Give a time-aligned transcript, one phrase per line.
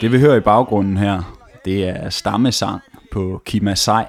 [0.00, 1.22] Det vi hører i baggrunden her,
[1.64, 2.80] det er stammesang
[3.12, 4.04] på Kimasai.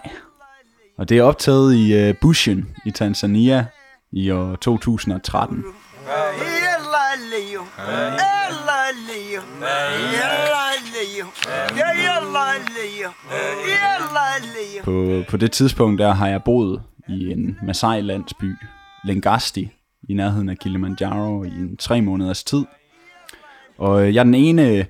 [0.97, 3.65] Og det er optaget i uh, Bushen i Tanzania
[4.11, 5.63] i år 2013.
[14.83, 18.55] På, på det tidspunkt der har jeg boet i en Masai-landsby,
[19.03, 19.71] Lengasti,
[20.09, 22.65] i nærheden af Kilimanjaro i en tre måneders tid.
[23.77, 24.87] Og øh, jeg er den ene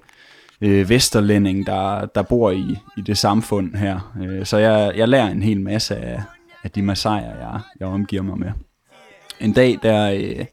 [0.62, 4.16] øh, vesterlænding, der, der bor i, i det samfund her.
[4.22, 6.22] Øh, så jeg, jeg lærer en hel masse af,
[6.64, 8.52] af de Masai'er, jeg, jeg omgiver mig med.
[9.40, 10.46] En dag, der, øh,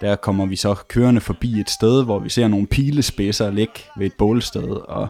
[0.00, 4.06] der kommer vi så kørende forbi et sted, hvor vi ser nogle pilespidser ligge ved
[4.06, 5.08] et bålsted, og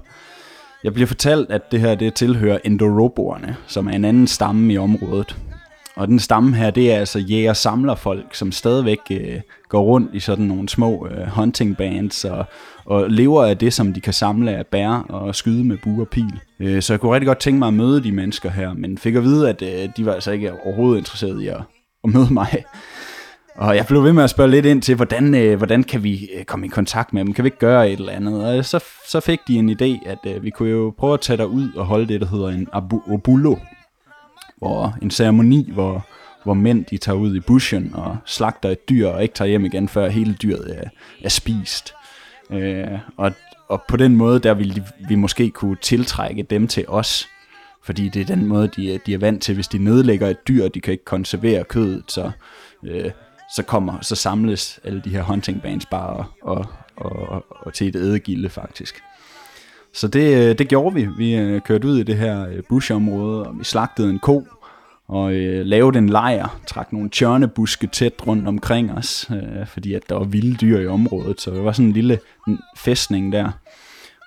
[0.84, 4.78] jeg bliver fortalt, at det her det tilhører Endoroboerne, som er en anden stamme i
[4.78, 5.36] området.
[5.96, 10.44] Og den stamme her, det er altså jæger-samlerfolk, som stadigvæk øh, går rundt i sådan
[10.44, 12.44] nogle små øh, hunting bands og,
[12.84, 16.08] og lever af det, som de kan samle af bær og skyde med bue og
[16.08, 16.40] pil.
[16.60, 19.14] Øh, så jeg kunne rigtig godt tænke mig at møde de mennesker her, men fik
[19.14, 21.60] at vide, at øh, de var altså ikke overhovedet interesserede i at,
[22.04, 22.64] at møde mig.
[23.58, 26.28] Og jeg blev ved med at spørge lidt ind til, hvordan, øh, hvordan kan vi
[26.34, 27.32] øh, komme i kontakt med dem?
[27.32, 28.44] Kan vi ikke gøre et eller andet?
[28.44, 31.36] Og så, så fik de en idé, at øh, vi kunne jo prøve at tage
[31.36, 33.56] dig ud og holde det, der hedder en abu, obulo,
[34.56, 36.06] hvor en ceremoni, hvor,
[36.44, 39.64] hvor mænd de tager ud i bushen og slagter et dyr og ikke tager hjem
[39.64, 40.88] igen, før hele dyret er,
[41.24, 41.94] er spist.
[42.50, 43.32] Øh, og,
[43.68, 47.28] og på den måde, der vil vi måske kunne tiltrække dem til os,
[47.84, 49.54] fordi det er den måde, de, de er vant til.
[49.54, 52.30] Hvis de nedlægger et dyr, de kan ikke konservere kødet, så,
[52.84, 53.10] øh,
[53.56, 57.88] så kommer, så samles alle de her hunting bands bare og, og, og, og til
[57.88, 59.02] et ædegilde faktisk.
[59.92, 61.08] Så det, øh, det gjorde vi.
[61.16, 64.46] Vi øh, kørte ud i det her øh, bushområde, og vi slagtede en ko,
[65.08, 70.08] og øh, lavede en lejr, trak nogle tjørnebuske tæt rundt omkring os, øh, fordi at
[70.08, 72.20] der var vilde dyr i området, så det var sådan en lille
[72.76, 73.50] fæstning der.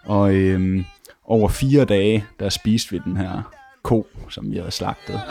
[0.05, 0.83] Og øh,
[1.25, 5.21] over fire dage, der spiste vi den her ko, som vi havde slagtet.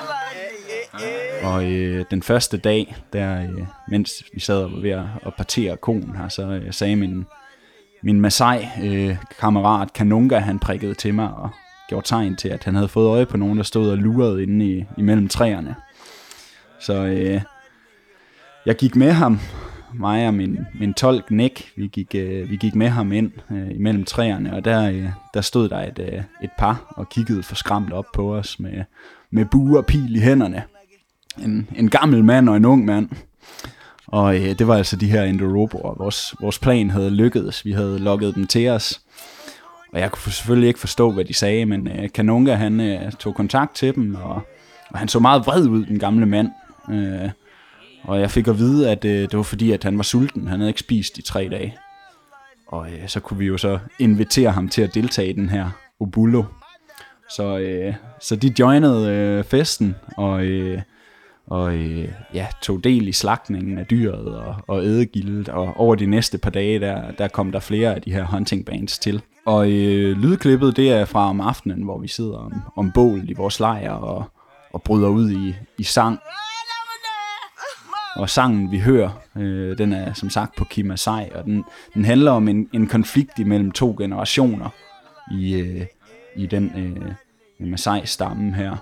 [1.43, 4.91] Og øh, den første dag, der, øh, mens vi sad og var ved
[5.27, 7.25] at partere konen her, så øh, sagde min,
[8.03, 11.51] min Masai-kammerat øh, Kanunga, han prikkede til mig og
[11.89, 14.67] gjorde tegn til, at han havde fået øje på nogen, der stod og lurede inde
[14.67, 15.75] i, imellem træerne.
[16.81, 17.41] Så øh,
[18.67, 19.39] jeg gik med ham,
[19.95, 23.71] mig og min, min tolk Nick, vi gik, øh, vi gik med ham ind øh,
[23.71, 27.55] imellem træerne, og der, øh, der stod der et, øh, et par og kiggede for
[27.55, 28.85] skræmt op på os med,
[29.31, 30.63] med bue og pil i hænderne.
[31.39, 33.09] En, en gammel mand og en ung mand.
[34.07, 35.95] Og øh, det var altså de her Indoroboer.
[35.99, 37.65] Vores, vores plan havde lykkedes.
[37.65, 39.01] Vi havde lukket dem til os.
[39.93, 43.35] Og jeg kunne selvfølgelig ikke forstå, hvad de sagde, men øh, Kanunga han øh, tog
[43.35, 44.43] kontakt til dem, og,
[44.91, 46.49] og han så meget vred ud, den gamle mand.
[46.91, 47.31] Øh,
[48.03, 50.49] og jeg fik at vide, at øh, det var fordi, at han var sulten.
[50.49, 51.77] Han havde ikke spist i tre dage.
[52.67, 55.71] Og øh, så kunne vi jo så invitere ham til at deltage i den her
[56.01, 56.45] Obulo.
[57.31, 60.83] Så, øh, så de joinede øh, festen, og, øh,
[61.51, 65.49] og øh, ja, tog del i slagtningen af dyret og, og ædegildet.
[65.49, 68.67] Og over de næste par dage, der, der kom der flere af de her hunting
[68.67, 69.23] bands til.
[69.47, 73.33] Og øh, lydklippet, det er fra om aftenen, hvor vi sidder om, om bålet i
[73.33, 74.25] vores lejr og,
[74.73, 76.19] og bryder ud i, i sang.
[78.17, 82.31] Og sangen, vi hører, øh, den er som sagt på Kimasai, og den, den handler
[82.31, 84.69] om en, en konflikt imellem to generationer
[85.33, 85.87] i, øh,
[86.37, 88.77] i den øh, Masai-stamme her.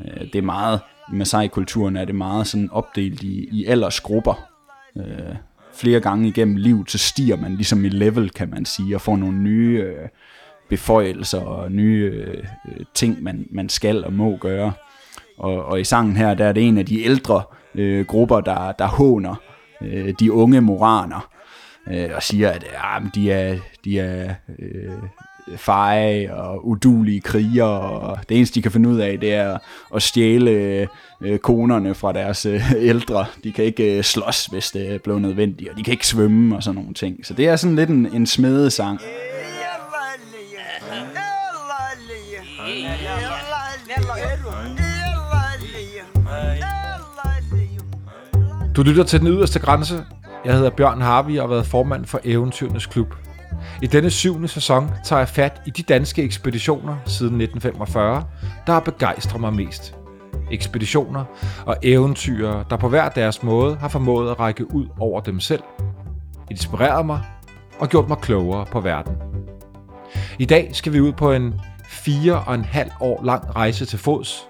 [0.00, 0.80] Øh, det er meget,
[1.12, 4.48] i Masai-kulturen er det meget sådan opdelt i, i aldersgrupper.
[4.96, 5.36] Øh,
[5.74, 9.16] flere gange igennem livet, så stiger man ligesom i level, kan man sige, og får
[9.16, 10.08] nogle nye øh,
[10.68, 12.44] beføjelser og nye øh,
[12.94, 14.72] ting, man, man skal og må gøre.
[15.38, 17.42] Og, og i sangen her, der er det en af de ældre
[17.74, 19.34] øh, grupper, der, der håner
[19.82, 21.28] øh, de unge moraner,
[21.90, 24.92] øh, og siger, at ah, ja, de er, de er øh,
[25.56, 29.58] feje og udulige kriger, og det eneste, de kan finde ud af, det er
[29.94, 30.50] at stjæle
[31.20, 33.26] øh, konerne fra deres øh, ældre.
[33.44, 36.62] De kan ikke øh, slås, hvis det blev nødvendigt, og de kan ikke svømme og
[36.62, 37.26] sådan nogle ting.
[37.26, 39.00] Så det er sådan lidt en, en smedesang.
[48.76, 50.04] Du lytter til Den Yderste Grænse.
[50.44, 53.14] Jeg hedder Bjørn Harvey og har været formand for Eventyrenes Klub.
[53.82, 58.24] I denne syvende sæson tager jeg fat i de danske ekspeditioner siden 1945,
[58.66, 59.94] der har begejstret mig mest.
[60.50, 61.24] Ekspeditioner
[61.66, 65.62] og eventyr, der på hver deres måde har formået at række ud over dem selv,
[66.50, 67.20] inspireret mig
[67.78, 69.16] og gjort mig klogere på verden.
[70.38, 71.54] I dag skal vi ud på en
[71.88, 74.48] fire og en halv år lang rejse til fods,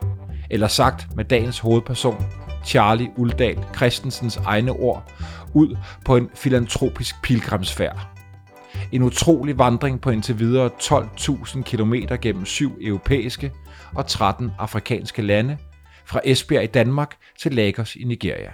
[0.50, 2.26] eller sagt med dagens hovedperson,
[2.64, 5.12] Charlie Uldal Christensens egne ord,
[5.52, 8.13] ud på en filantropisk pilgrimsfærd.
[8.92, 13.52] En utrolig vandring på indtil videre 12.000 km gennem syv europæiske
[13.94, 15.58] og 13 afrikanske lande,
[16.04, 18.52] fra Esbjerg i Danmark til Lagos i Nigeria.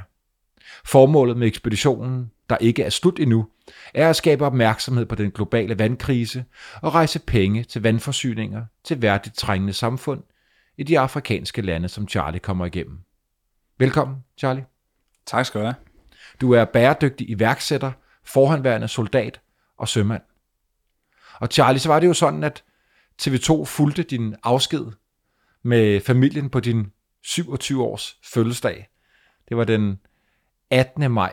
[0.85, 3.47] Formålet med ekspeditionen, der ikke er slut endnu,
[3.94, 6.44] er at skabe opmærksomhed på den globale vandkrise
[6.82, 10.23] og rejse penge til vandforsyninger til værdigt trængende samfund
[10.79, 12.99] i de afrikanske lande, som Charlie kommer igennem.
[13.79, 14.65] Velkommen, Charlie.
[15.27, 15.77] Tak skal du have.
[16.41, 17.93] Du er bæredygtig iværksætter,
[18.25, 19.41] forhåndværende soldat
[19.81, 20.23] og sømand.
[21.41, 22.65] Og Charlie, så var det jo sådan, at
[23.23, 24.87] TV2 fulgte din afsked
[25.62, 26.93] med familien på din
[27.23, 28.88] 27 års fødselsdag.
[29.49, 30.00] Det var den
[30.71, 31.11] 18.
[31.11, 31.32] maj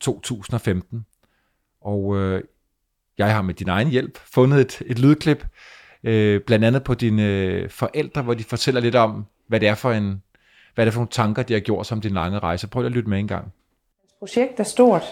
[0.00, 1.06] 2015.
[1.80, 2.42] Og øh,
[3.18, 5.46] jeg har med din egen hjælp fundet et, et lydklip,
[6.04, 9.74] øh, blandt andet på dine øh, forældre, hvor de fortæller lidt om, hvad det er
[9.74, 10.22] for en
[10.74, 12.66] hvad det er for nogle tanker, de har gjort som din lange rejse.
[12.66, 13.52] Prøv at lytte med en gang.
[14.18, 15.02] Projekt er stort.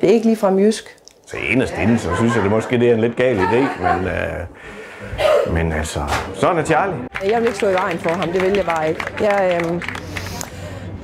[0.00, 0.84] Det er ikke lige fra jysk.
[1.26, 4.06] Så eneste inden, så synes jeg, det måske det er en lidt gal idé, men,
[4.06, 6.00] øh, men altså,
[6.34, 6.96] sådan er Charlie.
[7.24, 9.04] Jeg vil ikke stå i vejen for ham, det vil jeg bare ikke.
[9.20, 9.82] Jeg, øh,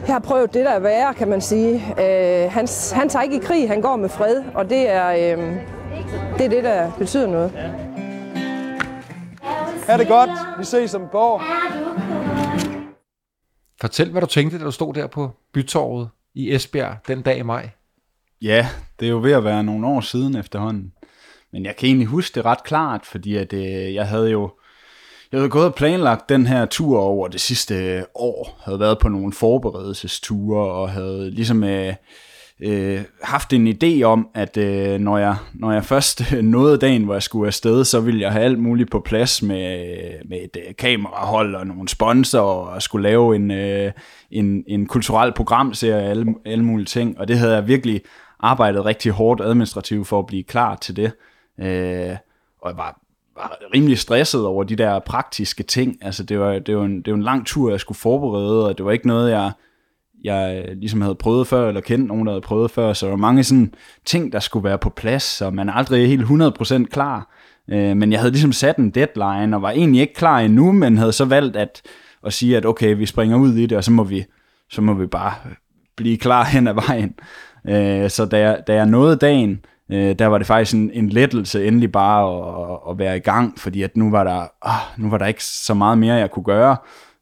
[0.07, 1.75] jeg har prøvet det, der er værre, kan man sige.
[1.75, 5.55] Øh, han, han tager ikke i krig, han går med fred, og det er, øh,
[6.39, 7.53] det, er det, der betyder noget.
[9.89, 10.31] Ha' det godt.
[10.59, 11.43] Vi ses om et par år.
[13.81, 17.43] Fortæl, hvad du tænkte, da du stod der på bytorvet i Esbjerg den dag i
[17.43, 17.71] maj.
[18.43, 18.69] Ja,
[19.01, 20.93] det er jo ved at være nogle år siden efterhånden.
[21.53, 24.51] Men jeg kan egentlig huske det ret klart, fordi at, øh, jeg havde jo
[25.33, 28.61] jeg havde gået og planlagt den her tur over det sidste år.
[28.65, 31.95] Havde været på nogle forberedelsesture og havde ligesom øh,
[32.61, 37.05] øh, haft en idé om, at øh, når, jeg, når jeg først øh, nåede dagen,
[37.05, 39.89] hvor jeg skulle afsted, så ville jeg have alt muligt på plads med,
[40.29, 43.93] med et øh, kamerahold og nogle sponsorer og skulle lave en, øh,
[44.31, 47.19] en, en kulturel programserie og alle, alle mulige ting.
[47.19, 48.01] Og det havde jeg virkelig
[48.41, 51.13] arbejdet rigtig hårdt administrativt for at blive klar til det.
[51.61, 52.17] Øh,
[52.63, 53.01] og jeg var,
[53.37, 55.99] var rimelig stresset over de der praktiske ting.
[56.03, 58.79] Altså det var, det var, en, det var en lang tur, jeg skulle forberede, og
[58.79, 59.53] det var ikke noget, jeg
[60.25, 63.17] jeg ligesom havde prøvet før, eller kendt nogen, der havde prøvet før, så der var
[63.17, 63.75] mange sådan
[64.05, 67.35] ting, der skulle være på plads, så man er aldrig helt 100% klar.
[67.71, 70.99] Øh, men jeg havde ligesom sat en deadline, og var egentlig ikke klar endnu, men
[70.99, 71.83] havde så valgt at,
[72.27, 74.25] at sige, at okay, vi springer ud i det, og så må vi,
[74.71, 75.35] så må vi bare
[75.97, 77.15] blive klar hen ad vejen.
[77.69, 81.09] Øh, så da jeg, da jeg nåede dagen, øh, der var det faktisk en, en
[81.09, 85.11] lettelse endelig bare at, at være i gang, fordi at nu var der, åh, nu
[85.11, 86.77] var der ikke så meget mere, jeg kunne gøre.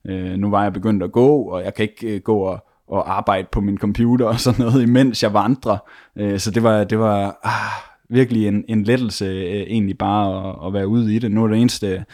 [0.05, 3.17] Øh, nu var jeg begyndt at gå, og jeg kan ikke øh, gå og og
[3.17, 5.79] arbejde på min computer og sådan noget, imens jeg vandrer.
[6.17, 10.67] Øh, så det var, det var ah, virkelig en, en lettelse øh, egentlig bare at,
[10.67, 11.31] at være ude i det.
[11.31, 12.05] Nu er det eneste,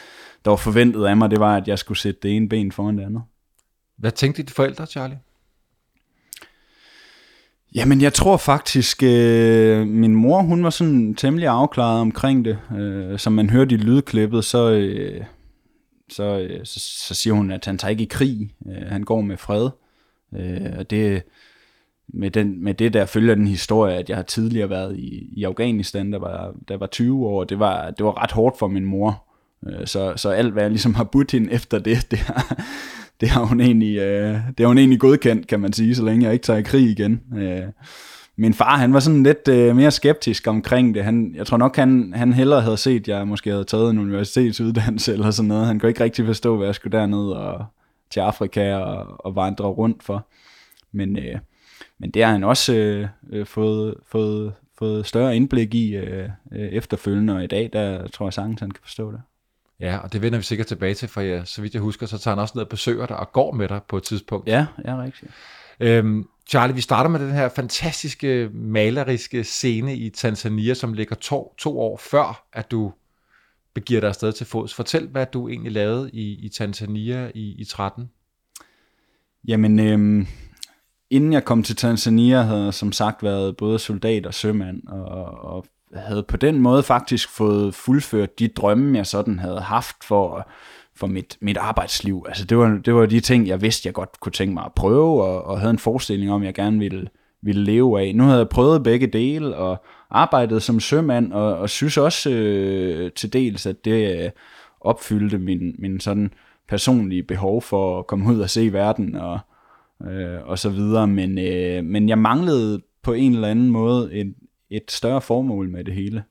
[0.44, 2.98] der var forventet af mig, det var, at jeg skulle sætte det ene ben foran
[2.98, 3.22] det andet.
[3.98, 5.18] Hvad tænkte dine forældre, Charlie?
[7.74, 12.58] Jamen, jeg tror faktisk, øh, min mor, hun var sådan temmelig afklaret omkring det.
[12.76, 15.24] Øh, som man hørte i lydklippet, så, øh,
[16.08, 18.50] så, øh, så, så siger hun, at han tager ikke i krig.
[18.66, 19.70] Øh, han går med fred.
[20.36, 21.22] Øh, og det,
[22.08, 25.44] med, den, med det der følger den historie, at jeg har tidligere været i, i
[25.44, 28.84] Afghanistan, der var, der var 20 år, det var, det var ret hårdt for min
[28.84, 29.24] mor.
[29.66, 32.64] Øh, så, så alt, hvad jeg ligesom har budt hende efter det, det har,
[33.22, 36.24] det har, hun egentlig, øh, det har hun egentlig godkendt, kan man sige, så længe
[36.24, 37.20] jeg ikke tager i krig igen.
[37.36, 37.62] Øh,
[38.36, 41.04] min far, han var sådan lidt øh, mere skeptisk omkring det.
[41.04, 43.98] Han, jeg tror nok, han, han hellere havde set, at jeg måske havde taget en
[43.98, 45.66] universitetsuddannelse eller sådan noget.
[45.66, 47.64] Han kunne ikke rigtig forstå, hvad jeg skulle derned og,
[48.10, 50.26] til Afrika og, og vandre rundt for.
[50.92, 51.38] Men, øh,
[51.98, 56.68] men det har han også øh, øh, fået, fået, fået større indblik i øh, øh,
[56.68, 59.20] efterfølgende, og i dag, der tror jeg sagtens, han kan forstå det.
[59.82, 62.18] Ja, og det vender vi sikkert tilbage til, for ja, så vidt jeg husker, så
[62.18, 64.48] tager han også ned og besøger dig og går med dig på et tidspunkt.
[64.48, 65.32] Ja, ja, rigtigt.
[65.80, 71.54] Øhm, Charlie, vi starter med den her fantastiske maleriske scene i Tanzania, som ligger to,
[71.58, 72.92] to år før, at du
[73.74, 74.74] begiver dig afsted til fods.
[74.74, 78.10] Fortæl, hvad du egentlig lavede i, i Tanzania i, i 13.
[79.48, 80.26] Jamen, øhm,
[81.10, 85.14] inden jeg kom til Tanzania, havde jeg som sagt været både soldat og sømand, og,
[85.44, 90.48] og havde på den måde faktisk fået fuldført de drømme, jeg sådan havde haft for,
[90.94, 92.24] for mit, mit arbejdsliv.
[92.28, 94.72] Altså det var, det var de ting, jeg vidste, jeg godt kunne tænke mig at
[94.72, 97.08] prøve, og, og havde en forestilling om, jeg gerne ville,
[97.42, 98.14] ville leve af.
[98.14, 103.12] Nu havde jeg prøvet begge dele, og arbejdet som sømand, og, og synes også øh,
[103.12, 104.30] til dels, at det øh,
[104.80, 106.32] opfyldte min, min sådan
[106.68, 109.38] personlige behov for at komme ud og se verden, og,
[110.10, 111.06] øh, og så videre.
[111.06, 114.34] Men, øh, men jeg manglede på en eller anden måde en,
[114.76, 116.24] et større formål med det hele.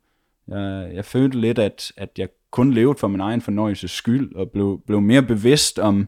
[0.48, 4.50] Jeg, jeg følte lidt, at, at jeg kun levede for min egen fornøjelses skyld, og
[4.50, 6.08] blev, blev mere bevidst om,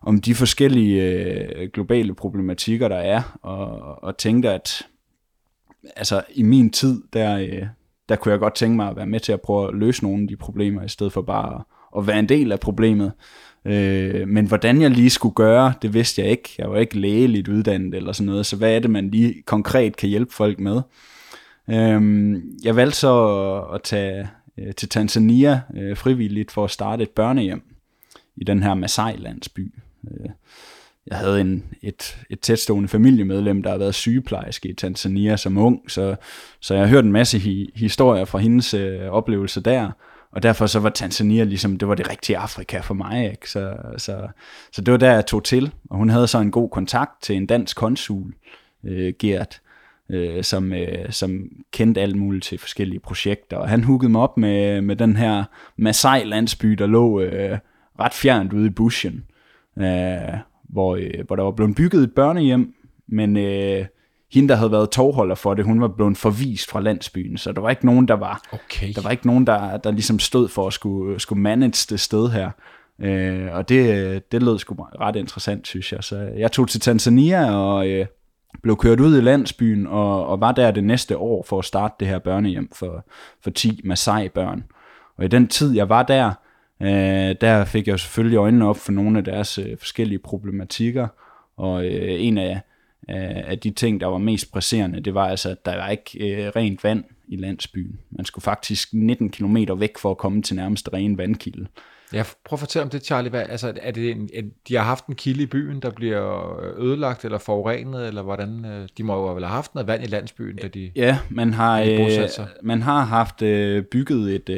[0.00, 4.86] om de forskellige øh, globale problematikker, der er, og, og tænkte, at
[5.96, 7.66] altså, i min tid, der, øh,
[8.08, 10.22] der kunne jeg godt tænke mig at være med til at prøve at løse nogle
[10.22, 11.62] af de problemer, i stedet for bare at,
[11.98, 13.12] at være en del af problemet.
[13.64, 16.54] Øh, men hvordan jeg lige skulle gøre, det vidste jeg ikke.
[16.58, 19.96] Jeg var ikke lægeligt uddannet eller sådan noget, så hvad er det, man lige konkret
[19.96, 20.80] kan hjælpe folk med?
[21.70, 23.26] Øh, jeg valgte så
[23.72, 24.28] at, at tage
[24.58, 27.62] øh, til Tanzania øh, frivilligt for at starte et børnehjem
[28.36, 29.74] i den her Masai-landsby.
[30.10, 30.30] Øh,
[31.06, 35.90] jeg havde en, et, et tætstående familiemedlem, der har været sygeplejerske i Tanzania som ung,
[35.90, 36.16] så,
[36.60, 39.90] så jeg har hørt en masse hi, historier fra hendes øh, oplevelser der,
[40.32, 43.50] og derfor så var Tanzania ligesom, det var det rigtige Afrika for mig, ikke?
[43.50, 44.28] Så, så,
[44.72, 47.36] så det var der, jeg tog til, og hun havde så en god kontakt til
[47.36, 48.34] en dansk konsul,
[48.84, 49.60] øh, Gert,
[50.10, 54.36] øh, som, øh, som kendte alt muligt til forskellige projekter, og han huggede mig op
[54.36, 55.44] med, med den her
[55.76, 57.58] Masai-landsby, der lå øh,
[58.00, 59.24] ret fjernt ude i bushen,
[59.78, 62.74] øh, hvor, øh, hvor der var blevet bygget et børnehjem,
[63.08, 63.86] men øh,
[64.32, 67.60] hende, der havde været tovholder for det, hun var blevet forvist fra landsbyen, så der
[67.60, 68.92] var ikke nogen, der var, Okay.
[68.94, 72.30] der var ikke nogen, der, der ligesom stod for at skulle, skulle manage det sted
[72.30, 72.50] her.
[73.00, 76.04] Øh, og det, det lød sgu ret interessant, synes jeg.
[76.04, 78.06] Så jeg tog til Tanzania og øh,
[78.62, 81.94] blev kørt ud i landsbyen, og, og var der det næste år for at starte
[82.00, 83.06] det her børnehjem for,
[83.40, 84.64] for 10 Masai-børn.
[85.16, 86.32] Og i den tid, jeg var der,
[86.80, 91.08] øh, der fik jeg selvfølgelig øjnene op for nogle af deres øh, forskellige problematikker,
[91.56, 92.60] og øh, en af,
[93.10, 96.44] øh, af de ting, der var mest presserende, det var altså, at der var ikke
[96.44, 98.00] øh, rent vand i landsbyen.
[98.10, 101.66] Man skulle faktisk 19 km væk for at komme til nærmeste rene vandkilde.
[102.12, 103.30] Ja, prøv at fortælle om det, Charlie.
[103.30, 106.80] Hvad, altså, er det en, en, de har haft en kilde i byen, der bliver
[106.80, 108.64] ødelagt eller forurenet, eller hvordan?
[108.64, 110.90] øh, De må jo vel have haft noget vand i landsbyen, da de...
[110.96, 112.48] Ja, man har, de øh, sig?
[112.62, 114.50] man har haft øh, bygget et,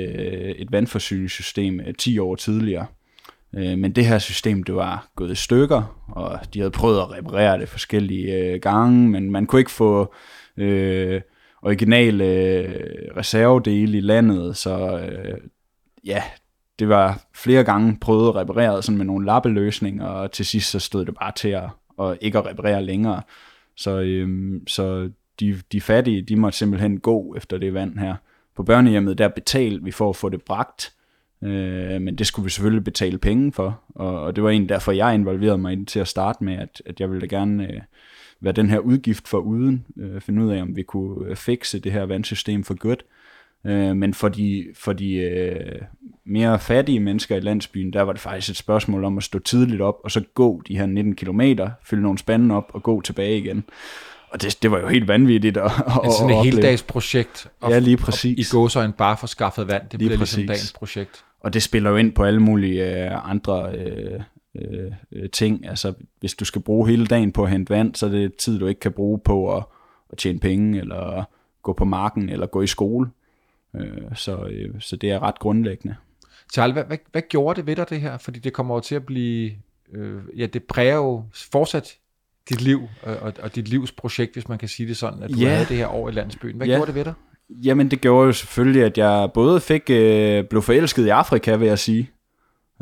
[0.61, 2.87] et vandforsyningssystem øh, 10 år tidligere.
[3.57, 7.59] Men det her system, det var gået i stykker, og de havde prøvet at reparere
[7.59, 10.15] det forskellige gange, men man kunne ikke få
[10.57, 11.21] øh,
[11.65, 15.39] originale øh, reservedele i landet, så øh,
[16.05, 16.23] ja,
[16.79, 20.79] det var flere gange prøvet at reparere sådan med nogle lappeløsninger, og til sidst så
[20.79, 21.69] stod det bare til at,
[22.01, 23.23] at ikke at reparere længere.
[23.77, 28.15] Så, øh, så de, de fattige, de måtte simpelthen gå efter det vand her.
[28.57, 30.93] På børnehjemmet, der betalte vi for at få det bragt,
[31.43, 34.93] øh, men det skulle vi selvfølgelig betale penge for, og, og det var egentlig derfor,
[34.93, 37.81] jeg involverede mig i det til at starte med, at, at jeg ville gerne øh,
[38.45, 41.79] være den her udgift for uden, øh, finde ud af, om vi kunne øh, fikse
[41.79, 43.05] det her vandsystem for godt.
[43.67, 45.81] Øh, men for de, for de øh,
[46.25, 49.81] mere fattige mennesker i landsbyen, der var det faktisk et spørgsmål om at stå tidligt
[49.81, 53.39] op, og så gå de her 19 kilometer, fylde nogle spande op og gå tilbage
[53.39, 53.65] igen.
[54.31, 55.73] Og det, det var jo helt vanvittigt at, at,
[56.05, 57.47] Altså sådan et heldagsprojekt.
[57.61, 58.53] Og, Ja, lige og præcis.
[58.53, 59.83] I gåsøjne bare for skaffet vand.
[59.83, 60.49] Det Lige bliver ligesom præcis.
[60.49, 61.25] dagens projekt.
[61.41, 64.21] Og det spiller jo ind på alle mulige øh, andre øh,
[64.55, 65.69] øh, øh, ting.
[65.69, 68.59] Altså, hvis du skal bruge hele dagen på at hente vand, så er det tid,
[68.59, 69.65] du ikke kan bruge på at,
[70.13, 71.25] at tjene penge, eller
[71.63, 73.11] gå på marken, eller gå i skole.
[73.77, 75.97] Øh, så, øh, så det er ret grundlæggende.
[76.53, 78.19] Charlie, hvad, hvad, hvad gjorde det ved dig, det her?
[78.19, 79.53] Fordi det kommer jo til at blive...
[79.93, 81.97] Øh, ja, det præger jo fortsat
[82.49, 85.31] dit liv, øh, og, og dit livs projekt, hvis man kan sige det sådan, at
[85.31, 85.49] du Ja.
[85.49, 86.57] havde det her år i landsbyen.
[86.57, 86.75] Hvad Ja.
[86.75, 87.13] gjorde det ved dig?
[87.51, 91.69] Jamen, det gjorde jo selvfølgelig, at jeg både fik, øh, blev forelsket i Afrika, vil
[91.69, 92.11] jeg sige.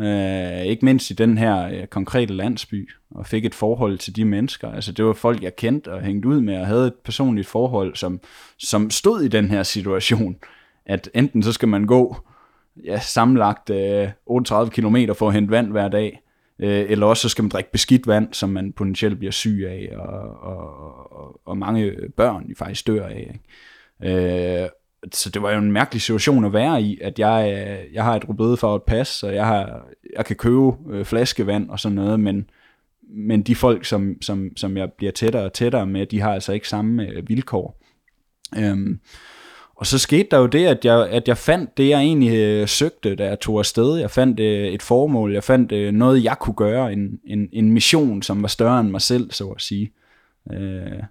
[0.02, 4.24] Øh, ikke mindst i den her øh, konkrete landsby, og fik et forhold til de
[4.24, 4.72] mennesker.
[4.72, 7.96] Altså, det var folk, jeg kendte og hængte ud med, og havde et personligt forhold,
[7.96, 8.20] som,
[8.58, 10.36] som stod i den her situation.
[10.86, 12.16] At enten så skal man gå
[12.84, 16.20] ja, sammenlagt øh, 38 km for at hente vand hver dag,
[16.58, 19.92] øh, eller også så skal man drikke beskidt vand, som man potentielt bliver syg af,
[19.96, 23.38] og, og, og, og mange børn de faktisk dør af.
[24.00, 24.62] Ikke?
[24.62, 24.68] Øh,
[25.12, 28.16] så det var jo en mærkelig situation at være i, at jeg, øh, jeg har
[28.16, 32.50] et rødbedefarvet pas, og jeg, har, jeg kan købe øh, flaskevand og sådan noget, men,
[33.14, 36.52] men de folk, som, som, som jeg bliver tættere og tættere med, de har altså
[36.52, 37.82] ikke samme øh, vilkår.
[38.58, 39.00] Øhm,
[39.74, 42.68] og så skete der jo det, at jeg, at jeg fandt det, jeg egentlig øh,
[42.68, 43.96] søgte, da jeg tog afsted.
[43.96, 47.72] Jeg fandt øh, et formål, jeg fandt øh, noget, jeg kunne gøre, en, en, en
[47.72, 49.92] mission, som var større end mig selv, så at sige,
[50.52, 51.02] øh,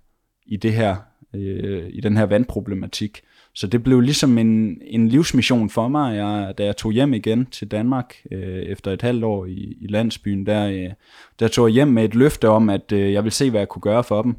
[0.45, 0.95] i, det her,
[1.35, 3.21] øh, i den her vandproblematik.
[3.53, 7.45] Så det blev ligesom en, en livsmission for mig, jeg, da jeg tog hjem igen
[7.45, 10.45] til Danmark øh, efter et halvt år i, i landsbyen.
[10.45, 10.89] Der, øh,
[11.39, 13.69] der tog jeg hjem med et løfte om, at øh, jeg ville se, hvad jeg
[13.69, 14.35] kunne gøre for dem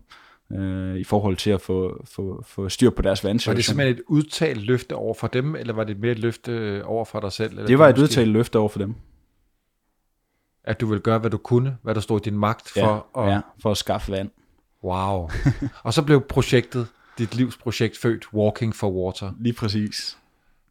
[0.59, 3.57] øh, i forhold til at få, få, få styr på deres Var vandsituation.
[3.57, 6.83] det simpelthen et udtalt løfte over for dem, eller var det mere et løfte øh,
[6.85, 7.51] over for dig selv?
[7.53, 8.95] Eller Det var et måske- udtalt løfte over for dem.
[10.65, 13.27] At du ville gøre, hvad du kunne, hvad der stod i din magt for ja,
[13.27, 13.33] at...
[13.35, 14.31] ja, for at skaffe vand.
[14.85, 15.31] Wow.
[15.85, 16.87] og så blev projektet,
[17.19, 19.33] dit livs projekt, født Walking for Water.
[19.41, 20.19] Lige præcis.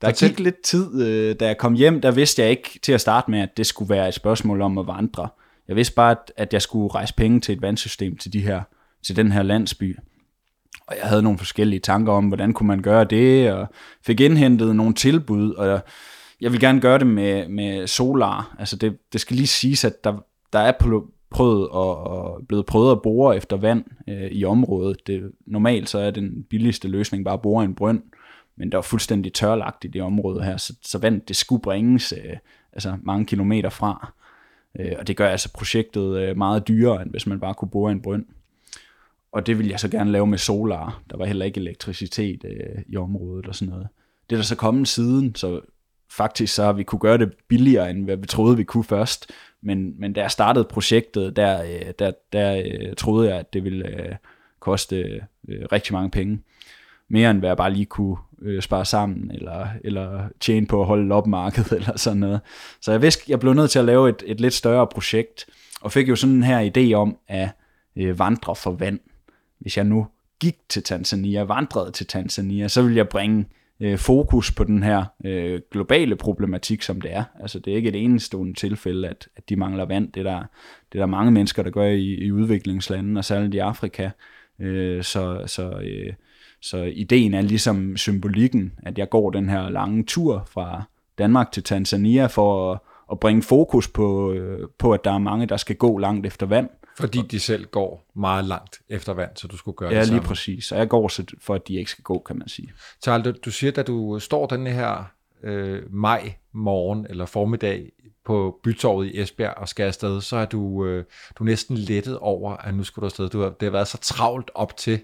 [0.01, 0.29] Der Fortæl.
[0.29, 3.31] gik lidt tid, øh, da jeg kom hjem, der vidste jeg ikke til at starte
[3.31, 5.29] med, at det skulle være et spørgsmål om at vandre.
[5.67, 8.62] Jeg vidste bare, at, jeg skulle rejse penge til et vandsystem til, de her,
[9.03, 9.98] til den her landsby.
[10.88, 13.67] Og jeg havde nogle forskellige tanker om, hvordan kunne man gøre det, og
[14.05, 15.81] fik indhentet nogle tilbud, og
[16.41, 18.55] jeg, vil gerne gøre det med, med solar.
[18.60, 22.65] Altså det, det skal lige siges, at der, der er pl- prøvet og, og blevet
[22.65, 25.07] prøvet at bore efter vand øh, i området.
[25.07, 28.01] Det, normalt så er den billigste løsning bare at bore en brønd,
[28.55, 32.13] men der var fuldstændig tørlagt i det område her, så, så vand det skulle bringes
[32.13, 32.38] øh,
[32.73, 34.13] altså mange kilometer fra.
[34.79, 37.91] Øh, og det gør altså projektet øh, meget dyrere, end hvis man bare kunne bore
[37.91, 38.25] en brønd.
[39.31, 41.01] Og det ville jeg så gerne lave med solar.
[41.09, 43.88] Der var heller ikke elektricitet øh, i området og sådan noget.
[44.29, 45.61] Det er der så kommet siden, så
[46.12, 49.32] faktisk så har vi kunne gøre det billigere, end hvad vi troede, vi kunne først.
[49.62, 53.63] Men, men da jeg startede projektet, der, øh, der, der øh, troede jeg, at det
[53.63, 54.15] ville øh,
[54.60, 56.41] koste rigtig mange penge.
[57.10, 58.18] Mere end hvad jeg bare lige kunne
[58.62, 62.41] spare sammen, eller, eller tjene på at holde loppemarked, eller sådan noget.
[62.82, 65.46] Så jeg vidste, jeg blev nødt til at lave et, et lidt større projekt,
[65.82, 67.50] og fik jo sådan her idé om at
[68.18, 69.00] vandre for vand.
[69.60, 70.08] Hvis jeg nu
[70.39, 73.46] gik til Tanzania, vandrede til Tanzania, så ville jeg bringe
[73.81, 77.23] øh, fokus på den her øh, globale problematik, som det er.
[77.39, 80.11] Altså det er ikke et enestående tilfælde, at, at de mangler vand.
[80.11, 80.39] Det er, der,
[80.91, 84.09] det er der mange mennesker, der gør i, i udviklingslandene, og særligt i Afrika.
[84.59, 86.13] Øh, så, så, øh,
[86.61, 90.83] så ideen er ligesom symbolikken, at jeg går den her lange tur fra
[91.17, 92.79] Danmark til Tanzania for at,
[93.11, 96.45] at bringe fokus på, øh, på, at der er mange, der skal gå langt efter
[96.45, 96.69] vand.
[96.98, 100.15] Fordi de selv går meget langt efter vand, så du skulle gøre Ja, det lige
[100.17, 100.27] samme.
[100.27, 100.71] præcis.
[100.71, 102.71] Og jeg går så for, at de ikke skal gå, kan man sige.
[103.03, 105.03] Charles, du, du siger, at du står den her
[105.43, 107.91] øh, maj morgen eller formiddag
[108.25, 111.05] på Bytorvet i Esbjerg og skal afsted, så er du, øh,
[111.39, 113.29] du er næsten lettet over, at nu skal du afsted.
[113.29, 115.00] Du har, det har været så travlt op til.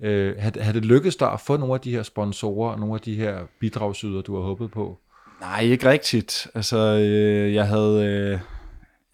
[0.00, 2.94] Øh, har, har det lykkedes dig at få nogle af de her sponsorer og nogle
[2.94, 4.98] af de her bidragsyder, du har håbet på?
[5.40, 6.46] Nej, ikke rigtigt.
[6.54, 8.06] Altså, øh, jeg havde...
[8.06, 8.38] Øh,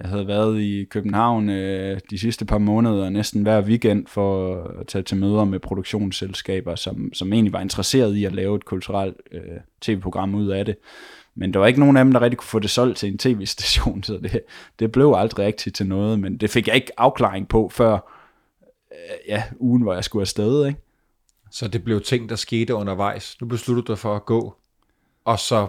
[0.01, 4.87] jeg havde været i København øh, de sidste par måneder, næsten hver weekend, for at
[4.87, 9.17] tage til møder med produktionsselskaber, som, som egentlig var interesseret i at lave et kulturelt
[9.33, 9.41] øh,
[9.81, 10.77] tv-program ud af det.
[11.35, 13.19] Men der var ikke nogen af dem, der rigtig kunne få det solgt til en
[13.19, 14.41] tv-station, så det,
[14.79, 17.93] det blev aldrig rigtigt til noget, men det fik jeg ikke afklaring på før
[18.93, 20.67] øh, ja, ugen, hvor jeg skulle afsted.
[20.67, 20.81] Ikke?
[21.51, 23.41] Så det blev ting, der skete undervejs.
[23.41, 24.55] Nu besluttede du dig for at gå,
[25.25, 25.69] og så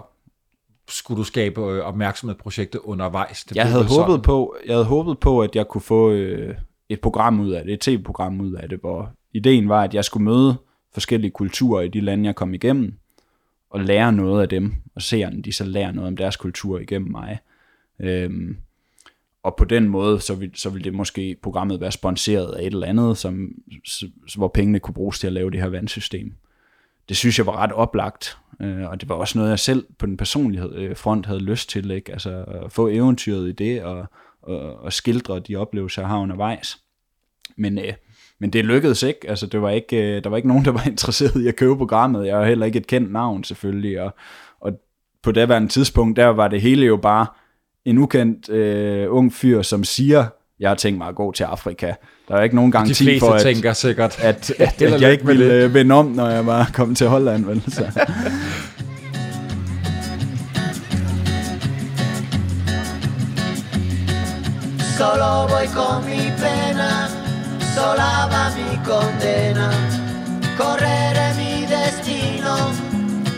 [0.92, 3.44] skulle du skabe øh, opmærksomhed på projektet undervejs.
[3.44, 4.04] Det Jeg havde, vel sådan.
[4.06, 6.54] håbet på, jeg havde håbet på, at jeg kunne få øh,
[6.88, 10.04] et program ud af det, et tv-program ud af det, hvor ideen var, at jeg
[10.04, 10.54] skulle møde
[10.94, 12.94] forskellige kulturer i de lande, jeg kom igennem,
[13.70, 16.78] og lære noget af dem, og se, om de så lærer noget om deres kultur
[16.78, 17.38] igennem mig.
[18.00, 18.56] Øhm,
[19.42, 22.66] og på den måde, så vil, så vil det måske programmet være sponsoreret af et
[22.72, 23.48] eller andet, som,
[23.88, 24.04] s-
[24.36, 26.32] hvor pengene kunne bruges til at lave det her vandsystem.
[27.12, 30.06] Det synes jeg var ret oplagt, øh, og det var også noget, jeg selv på
[30.06, 32.12] den personlige øh, front havde lyst til, ikke?
[32.12, 34.06] Altså at få eventyret i det, og,
[34.42, 36.78] og, og skildre de oplevelser, jeg har undervejs.
[37.56, 37.92] Men, øh,
[38.38, 40.82] men det lykkedes ikke, altså det var ikke, øh, der var ikke nogen, der var
[40.90, 44.14] interesseret i at købe programmet, jeg er heller ikke et kendt navn selvfølgelig, og,
[44.60, 44.72] og
[45.22, 47.26] på daværende tidspunkt, der var det hele jo bare
[47.84, 50.26] en ukendt øh, ung fyr, som siger,
[50.62, 51.92] jeg har tænkt mig at gå til Afrika.
[52.28, 55.00] Der er ikke nogen De garanti fleste for, at, tænker sikkert, at, at, og at
[55.02, 55.64] jeg ikke med ville det.
[55.64, 57.44] øh, vende om, når jeg var kommet til Holland.
[57.44, 57.62] Vel?
[57.68, 57.84] Så.
[64.98, 66.90] Solo voy con mi pena,
[67.74, 69.68] sola va mi condena.
[70.58, 72.54] Correré mi destino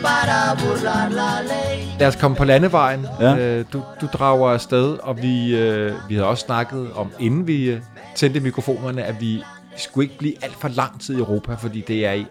[0.03, 1.84] para burlar la ley.
[1.99, 3.07] Lad os komme på landevejen.
[3.21, 3.39] Ja.
[3.39, 7.71] Øh, du, du drager afsted, og vi, øh, vi havde også snakket om, inden vi
[7.71, 7.81] øh,
[8.15, 9.43] tændte mikrofonerne, at vi
[9.77, 12.27] skulle ikke blive alt for lang tid i Europa, fordi det er i,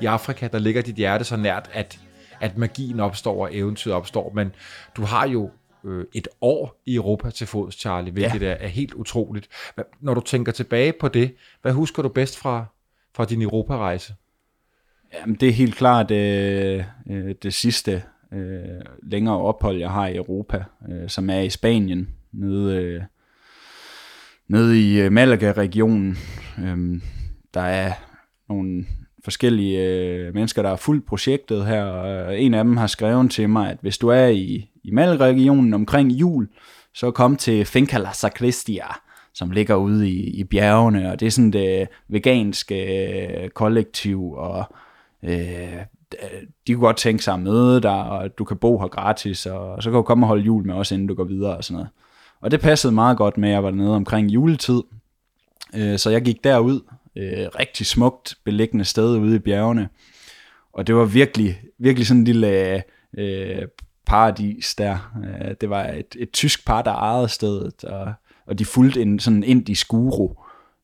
[0.00, 1.98] i Afrika, der ligger dit hjerte så nært, at,
[2.40, 4.32] at magien opstår og eventyret opstår.
[4.34, 4.54] Men
[4.96, 5.50] du har jo
[5.84, 8.46] øh, et år i Europa til fods, Charlie, hvilket ja.
[8.46, 9.48] er, er helt utroligt.
[10.00, 12.64] Når du tænker tilbage på det, hvad husker du bedst fra,
[13.14, 14.14] fra din Europarejse?
[15.14, 20.16] Jamen, det er helt klart øh, øh, det sidste øh, længere ophold, jeg har i
[20.16, 23.02] Europa, øh, som er i Spanien, nede, øh,
[24.48, 26.16] nede i øh, Malaga-regionen.
[26.58, 27.00] Øh,
[27.54, 27.92] der er
[28.48, 28.84] nogle
[29.24, 33.48] forskellige øh, mennesker, der har fulgt projektet her, og en af dem har skrevet til
[33.48, 36.48] mig, at hvis du er i, i Malaga-regionen omkring jul,
[36.94, 38.86] så kom til Finca La Sacristia,
[39.34, 43.08] som ligger ude i, i bjergene, og det er sådan det veganske
[43.44, 44.64] øh, kollektiv, og
[45.22, 45.84] øh,
[46.22, 49.46] Øh, de kunne godt tænke sig at møde dig, og du kan bo her gratis,
[49.46, 51.64] og så kan du komme og holde jul med os, inden du går videre og
[51.64, 51.88] sådan noget.
[52.40, 54.82] Og det passede meget godt med, at jeg var nede omkring juletid,
[55.74, 56.80] øh, så jeg gik derud,
[57.16, 59.88] øh, rigtig smukt beliggende sted ude i bjergene,
[60.72, 62.82] og det var virkelig, virkelig sådan en lille øh,
[63.18, 63.62] øh,
[64.06, 65.12] paradis der.
[65.24, 68.12] Øh, det var et, et tysk par, der ejede stedet, og,
[68.46, 70.34] og de fulgte en sådan indisk guru,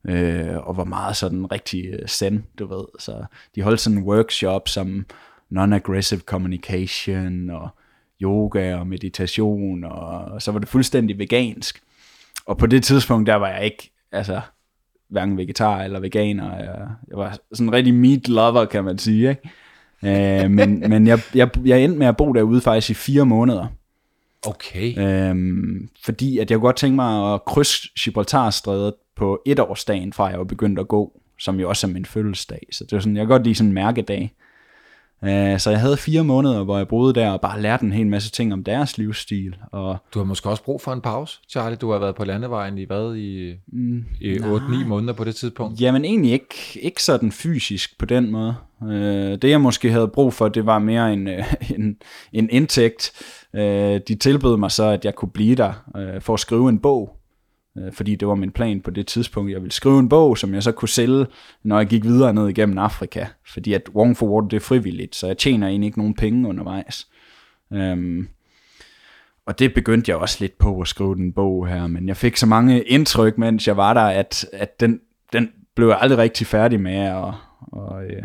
[0.09, 2.85] øh, og var meget sådan rigtig øh, zen, du ved.
[2.99, 5.07] Så de holdt sådan en workshop som
[5.51, 7.69] non-aggressive communication, og
[8.23, 11.83] yoga og meditation, og, og så var det fuldstændig vegansk.
[12.47, 14.41] Og på det tidspunkt, der var jeg ikke, altså,
[15.09, 16.57] hverken vegetar eller veganer.
[16.57, 19.51] Jeg, jeg var sådan en rigtig meat lover, kan man sige, ikke?
[20.43, 23.67] Øh, men men jeg, jeg, jeg endte med at bo derude faktisk i fire måneder.
[24.47, 24.99] Okay.
[24.99, 30.39] Øhm, fordi at jeg kunne godt tænke mig at krydse Gibraltarstrædet på etårsdagen, fra jeg
[30.39, 32.67] var begyndt at gå, som jo også er min fødselsdag.
[32.73, 34.35] Så det var sådan, jeg kan godt lide sådan en mærkedag.
[35.25, 38.07] Øh, så jeg havde fire måneder, hvor jeg boede der og bare lærte en hel
[38.07, 39.57] masse ting om deres livsstil.
[39.73, 41.77] Og Du har måske også brug for en pause, Charlie.
[41.77, 43.17] Du har været på landevejen i hvad?
[43.17, 45.81] I, mm, i 8-9 måneder på det tidspunkt.
[45.81, 48.55] Jamen egentlig ikke, ikke sådan fysisk på den måde.
[48.83, 51.97] Øh, det jeg måske havde brug for, det var mere en, øh, en,
[52.33, 53.13] en indtægt.
[53.55, 56.79] Øh, de tilbød mig så, at jeg kunne blive der øh, for at skrive en
[56.79, 57.17] bog.
[57.79, 59.53] Øh, fordi det var min plan på det tidspunkt.
[59.53, 61.27] Jeg ville skrive en bog, som jeg så kunne sælge,
[61.63, 63.27] når jeg gik videre ned igennem Afrika.
[63.47, 66.49] Fordi at Wrong for Water, det er frivilligt, så jeg tjener egentlig ikke nogen penge
[66.49, 67.09] undervejs.
[67.73, 68.29] Øhm,
[69.47, 72.37] og det begyndte jeg også lidt på at skrive den bog her, men jeg fik
[72.37, 75.01] så mange indtryk, mens jeg var der, at, at den,
[75.33, 78.23] den blev jeg aldrig rigtig færdig med, og, og, øh,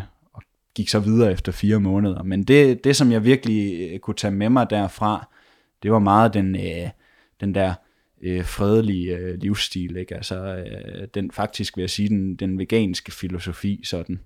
[0.79, 2.23] gik så videre efter fire måneder.
[2.23, 5.27] Men det, det som jeg virkelig øh, kunne tage med mig derfra,
[5.83, 6.89] det var meget den, øh,
[7.41, 7.73] den der
[8.21, 10.15] øh, fredelige øh, livsstil, ikke?
[10.15, 14.19] Altså, øh, den faktisk vil jeg sige, den, den veganske filosofi, sådan.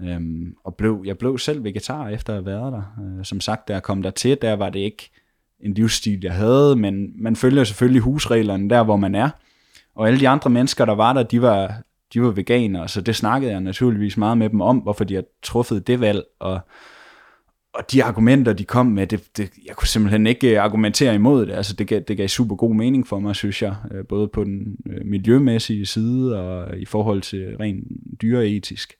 [0.00, 2.82] Øhm, og blev, jeg blev selv vegetar efter at have været der.
[3.02, 5.10] Øh, som sagt, da jeg kom der til, der var det ikke
[5.60, 9.30] en livsstil, jeg havde, men man følger selvfølgelig husreglerne der, hvor man er.
[9.94, 11.82] Og alle de andre mennesker, der var der, de var,
[12.14, 15.24] de var veganere, så det snakkede jeg naturligvis meget med dem om, hvorfor de har
[15.42, 16.60] truffet det valg, og,
[17.74, 21.46] og de argumenter, de kom med, det, det, jeg kunne simpelthen ikke øh, argumentere imod
[21.46, 21.52] det.
[21.52, 23.76] Altså, det gav, det gav super god mening for mig, synes jeg.
[23.90, 27.84] Øh, både på den øh, miljømæssige side og i forhold til rent
[28.22, 28.94] dyreetisk.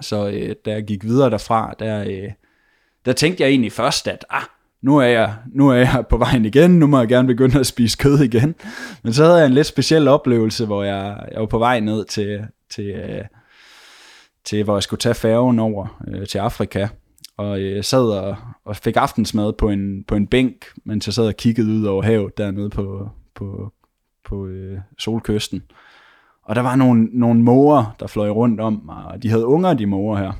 [0.00, 2.30] Så øh, da jeg gik videre derfra, der, øh,
[3.04, 4.42] der tænkte jeg egentlig først, at ah,
[4.82, 7.66] nu er, jeg, nu er jeg på vejen igen, nu må jeg gerne begynde at
[7.66, 8.54] spise kød igen.
[9.02, 12.04] Men så havde jeg en lidt speciel oplevelse, hvor jeg, jeg var på vej ned
[12.04, 13.24] til, til, øh,
[14.44, 16.88] til hvor jeg skulle tage færgen over øh, til Afrika.
[17.36, 21.26] Og jeg sad og, og fik aftensmad på en, på en bænk, mens jeg sad
[21.26, 23.72] og kiggede ud over havet dernede på, på,
[24.24, 25.62] på øh, solkysten.
[26.42, 29.74] Og der var nogle, nogle måger, der fløj rundt om mig, og de havde unger,
[29.74, 30.32] de måger her.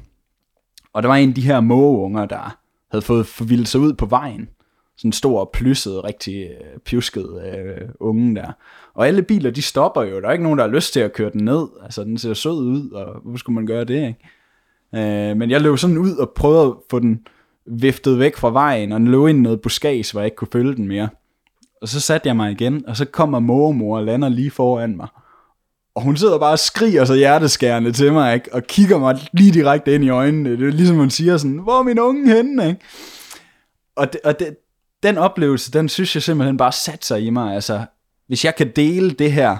[0.92, 2.57] Og der var en af de her mågeunger, der
[2.90, 4.48] havde fået forvildet sig ud på vejen.
[4.96, 8.53] Sådan en stor, plysset, rigtig øh, pjusket øh, unge der.
[8.94, 10.20] Og alle biler, de stopper jo.
[10.20, 11.68] Der er ikke nogen, der har lyst til at køre den ned.
[11.83, 15.31] Altså, den ser sød ud, og hvor skulle man gøre det, ikke?
[15.31, 17.26] Øh, men jeg løb sådan ud og prøvede at få den
[17.66, 20.48] viftet væk fra vejen, og den løb ind i noget buskads, hvor jeg ikke kunne
[20.53, 21.09] følge den mere.
[21.83, 25.09] Og så satte jeg mig igen, og så kommer mormor og lander lige foran mig.
[25.94, 28.55] Og hun sidder bare og skriger så hjerteskærende til mig, ikke?
[28.55, 30.50] og kigger mig lige direkte ind i øjnene.
[30.50, 32.68] Det er ligesom hun siger sådan, hvor er min unge henne?
[32.68, 32.81] Ikke?
[33.96, 34.57] Og, det, og det,
[35.03, 37.55] den oplevelse, den synes jeg simpelthen bare satte sig i mig.
[37.55, 37.85] Altså,
[38.26, 39.57] hvis jeg kan dele det her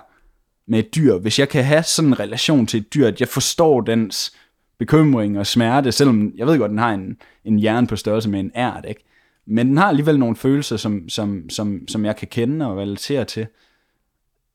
[0.67, 3.29] med et dyr, hvis jeg kan have sådan en relation til et dyr, at jeg
[3.29, 4.33] forstår dens
[4.79, 8.41] bekymring og smerte, selvom jeg ved godt, den har en, en hjerne på størrelse med
[8.41, 9.05] en ært, ikke?
[9.47, 13.25] Men den har alligevel nogle følelser, som, som, som, som jeg kan kende og relatere
[13.25, 13.47] til.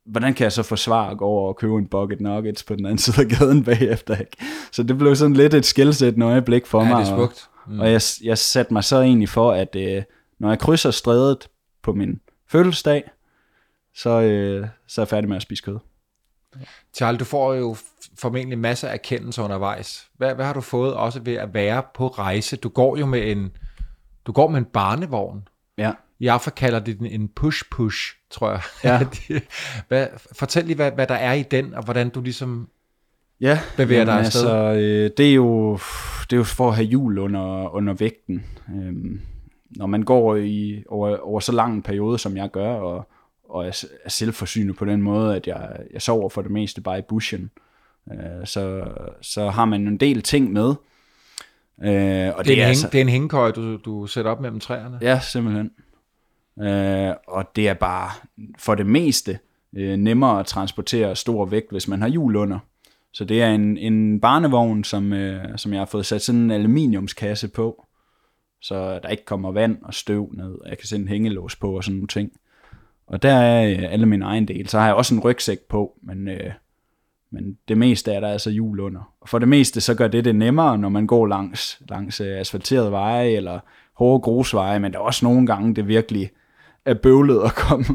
[0.06, 2.86] Hvordan kan jeg så forsvare at gå over og købe en bucket nuggets på den
[2.86, 4.38] anden side af gaden bagefter, ikke?
[4.72, 7.06] Så det blev sådan lidt et skældsættende øjeblik for Ja, mig.
[7.06, 7.50] det er smukt.
[7.68, 7.80] Mm.
[7.80, 10.04] Og, jeg, jeg satte mig så egentlig for, at øh,
[10.40, 11.48] når jeg krydser strædet
[11.84, 13.04] på min fødselsdag,
[13.96, 15.78] så, øh, så er jeg færdig med at spise kød.
[16.94, 17.76] Charles, du får jo
[18.20, 20.08] formentlig masser af erkendelser undervejs.
[20.18, 22.56] Hvad, hvad har du fået også ved at være på rejse?
[22.56, 23.52] Du går jo med en,
[24.26, 25.48] du går med en barnevogn.
[25.78, 25.92] Ja.
[26.20, 28.62] I Afrika kalder de den en push-push, tror jeg.
[28.84, 29.00] Ja.
[29.88, 32.70] hvad, fortæl lige, hvad, hvad der er i den, og hvordan du ligesom...
[33.42, 34.42] Ja, Bevæger dig jamen afsted.
[34.42, 35.74] Altså, øh, det, er jo,
[36.30, 38.46] det er jo for at have hjul under, under vægten.
[38.76, 39.22] Øhm,
[39.70, 43.08] når man går i, over, over så lang en periode, som jeg gør, og,
[43.50, 47.00] og er, er selvforsynet på den måde, at jeg, jeg sover for det meste bare
[47.00, 47.52] i bushen,
[48.12, 48.84] øh, så,
[49.22, 50.76] så har man en del ting med.
[51.84, 54.08] Øh, og Det er, det en, er hæng, altså, det er en hængekøj, du, du
[54.08, 54.98] sætter op mellem træerne.
[55.02, 55.72] Ja, simpelthen.
[56.62, 58.10] Øh, og det er bare
[58.58, 59.40] for det meste
[59.74, 62.60] øh, nemmere at transportere stor vægt, hvis man har hjul under.
[63.14, 66.52] Så det er en, en barnevogn, som, øh, som jeg har fået sat sådan en
[66.52, 67.86] aluminiumskasse på,
[68.62, 71.76] så der ikke kommer vand og støv ned, og jeg kan sætte en hængelås på
[71.76, 72.32] og sådan nogle ting.
[73.08, 74.70] Og der er øh, alle mine egen del.
[74.70, 76.52] Så har jeg også en rygsæk på, men, øh,
[77.32, 79.14] men det meste er der altså hjul under.
[79.22, 82.40] Og for det meste så gør det det nemmere, når man går langs, langs øh,
[82.40, 83.60] asfalterede veje, eller
[83.94, 86.30] hårde grusveje, men der er også nogle gange, det virkelig
[86.86, 87.86] er bøvlet at komme,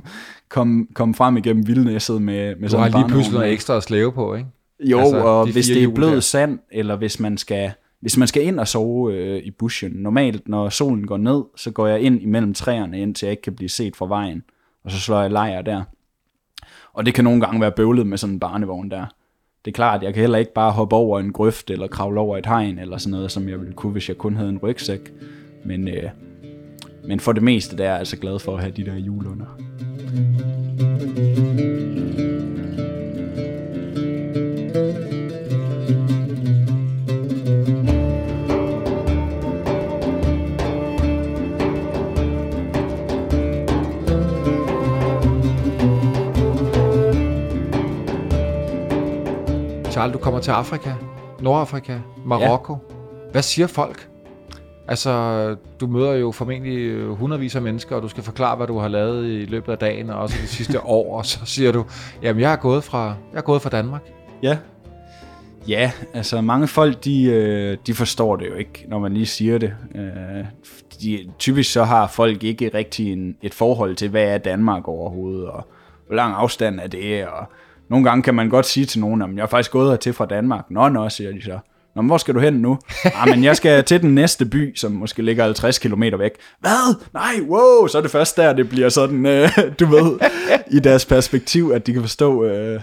[0.49, 3.83] komme, komme frem igennem vildnæsset med, med Du sådan en lige pludselig noget ekstra at
[3.83, 4.49] slæve på, ikke?
[4.81, 6.21] Jo, Altså, og de hvis det er blød der.
[6.21, 10.49] sand, eller hvis man skal hvis man skal ind og sove øh, i bushen, normalt
[10.49, 13.69] når solen går ned, så går jeg ind imellem træerne, indtil jeg ikke kan blive
[13.69, 14.43] set fra vejen,
[14.85, 15.83] og så slår jeg lejr der.
[16.93, 19.07] Og det kan nogle gange være bøvlet med sådan en barnevogn der.
[19.65, 22.39] Det er klart, jeg kan heller ikke bare hoppe over en grøft, eller kravle over
[22.39, 25.13] et hegn, eller sådan noget, som jeg ville kunne, hvis jeg kun havde en rygsæk.
[25.65, 26.11] Men, øh,
[27.05, 29.27] men for det meste, der er jeg altså glad for at have de der hjul
[29.27, 29.47] under.
[49.91, 50.91] Charles, du kommer til Afrika,
[51.41, 52.73] Nordafrika, Marokko.
[52.73, 52.95] Ja.
[53.33, 54.10] Hvad siger folk?
[54.89, 58.79] Altså, du møder jo formentlig øh, hundredvis af mennesker, og du skal forklare, hvad du
[58.79, 61.85] har lavet i løbet af dagen, og også de sidste år, og så siger du,
[62.23, 64.03] jamen, jeg er gået fra, jeg er gået fra Danmark.
[64.43, 64.59] Ja.
[65.69, 69.59] Ja, altså mange folk, de, øh, de forstår det jo ikke, når man lige siger
[69.59, 69.75] det.
[69.95, 70.45] Øh,
[71.03, 75.49] de, typisk så har folk ikke rigtig en, et forhold til, hvad er Danmark overhovedet,
[75.49, 75.67] og
[76.07, 77.47] hvor lang afstand er det, og
[77.89, 80.27] nogle gange kan man godt sige til nogen, at jeg er faktisk gået hertil fra
[80.27, 80.71] Danmark.
[80.71, 81.59] Nå, nå, siger de så.
[82.01, 82.79] Nå, men hvor skal du hen nu?
[83.05, 86.31] ah, men jeg skal til den næste by, som måske ligger 50 km væk.
[86.61, 86.95] Hvad?
[87.13, 87.87] Nej, wow!
[87.87, 89.49] Så er det først der, det bliver sådan, øh,
[89.81, 90.19] du ved,
[90.71, 92.81] i deres perspektiv, at de kan forstå, øh,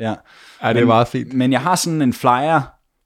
[0.00, 0.14] ja.
[0.62, 1.32] Ja, det er meget fint.
[1.32, 2.60] Men jeg har sådan en flyer,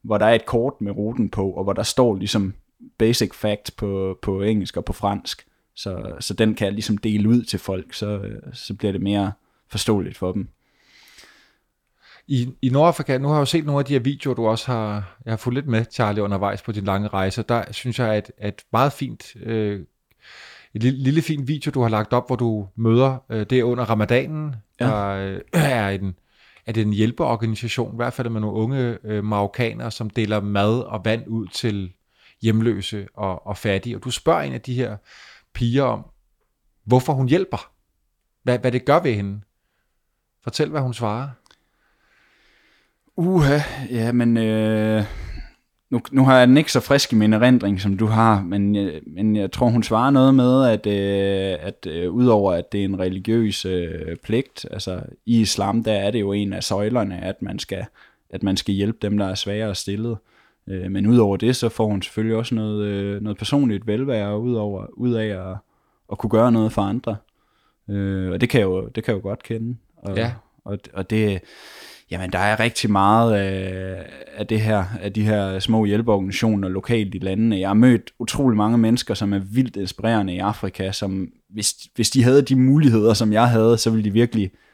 [0.04, 2.54] hvor der er et kort med ruten på, og hvor der står ligesom
[2.98, 5.46] basic facts på, på engelsk og på fransk.
[5.76, 9.02] Så, så den kan jeg ligesom dele ud til folk, så, øh, så bliver det
[9.02, 9.32] mere
[9.70, 10.48] forståeligt for dem.
[12.26, 14.72] I, I Nordafrika, nu har jeg jo set nogle af de her videoer, du også
[14.72, 17.42] har, jeg har fulgt lidt med, Charlie, undervejs på din lange rejse.
[17.42, 19.80] Der synes jeg, at et meget fint, øh,
[20.74, 23.64] et lille, lille fint video, du har lagt op, hvor du møder, øh, det er
[23.64, 24.86] under ramadanen, ja.
[24.86, 26.14] der øh, er en,
[26.66, 30.80] er det en hjælpeorganisation, i hvert fald med nogle unge øh, marokkanere, som deler mad
[30.80, 31.92] og vand ud til
[32.42, 33.96] hjemløse og, og fattige.
[33.96, 34.96] Og du spørger en af de her
[35.54, 36.04] piger om,
[36.84, 37.72] hvorfor hun hjælper.
[38.42, 39.40] Hvad, hvad det gør ved hende.
[40.42, 41.28] Fortæl, hvad hun svarer.
[43.20, 43.58] Uha,
[43.90, 45.02] ja, men øh,
[45.90, 48.76] nu, nu har jeg den ikke så frisk i min erindring, som du har, men,
[48.76, 52.80] øh, men jeg tror, hun svarer noget med, at, øh, at øh, udover at det
[52.80, 57.24] er en religiøs øh, pligt, altså i islam, der er det jo en af søjlerne,
[57.24, 57.84] at man skal,
[58.30, 60.16] at man skal hjælpe dem, der er svagere stillet.
[60.66, 64.54] Øh, men udover det, så får hun selvfølgelig også noget, øh, noget personligt velvære ud,
[64.54, 65.56] over, ud af at,
[66.12, 67.16] at kunne gøre noget for andre.
[67.90, 69.76] Øh, og det kan jeg jo, det kan jeg jo godt kende.
[69.96, 70.32] Og, Ja.
[70.64, 71.40] og, og det,
[72.10, 73.98] Jamen, der er rigtig meget øh,
[74.36, 77.58] af det her, af de her små hjælpeorganisationer lokalt i landene.
[77.58, 82.10] Jeg har mødt utrolig mange mennesker, som er vildt inspirerende i Afrika, som hvis, hvis
[82.10, 84.69] de havde de muligheder, som jeg havde, så ville de virkelig øh,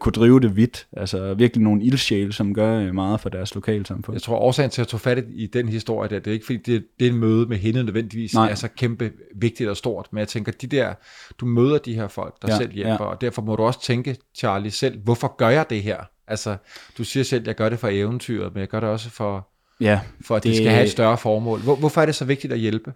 [0.00, 0.86] kunne drive det vidt.
[0.92, 4.14] Altså virkelig nogle ildsjæle, som gør øh, meget for deres lokalsamfund.
[4.14, 6.58] Jeg tror, årsagen til at tage fat i den historie, der, det er ikke fordi,
[6.58, 8.50] det, det møde med hende nødvendigvis Nej.
[8.50, 10.94] er så kæmpe vigtigt og stort, men jeg tænker, de der,
[11.40, 13.10] du møder de her folk, der Ja, selv hjælper, ja.
[13.10, 15.96] og derfor må du også tænke, Charlie, selv, hvorfor gør jeg det her?
[16.28, 16.56] Altså,
[16.98, 19.48] du siger selv, jeg gør det for eventyret, men jeg gør det også for,
[19.80, 21.60] Ja, for at det, det skal have et større formål.
[21.60, 22.92] Hvor, hvorfor er det så vigtigt at hjælpe?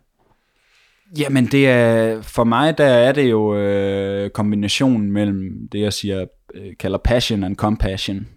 [1.18, 6.26] Jamen det er, for mig der er det jo øh, kombinationen mellem det jeg siger,
[6.54, 8.28] øh, kalder passion and compassion.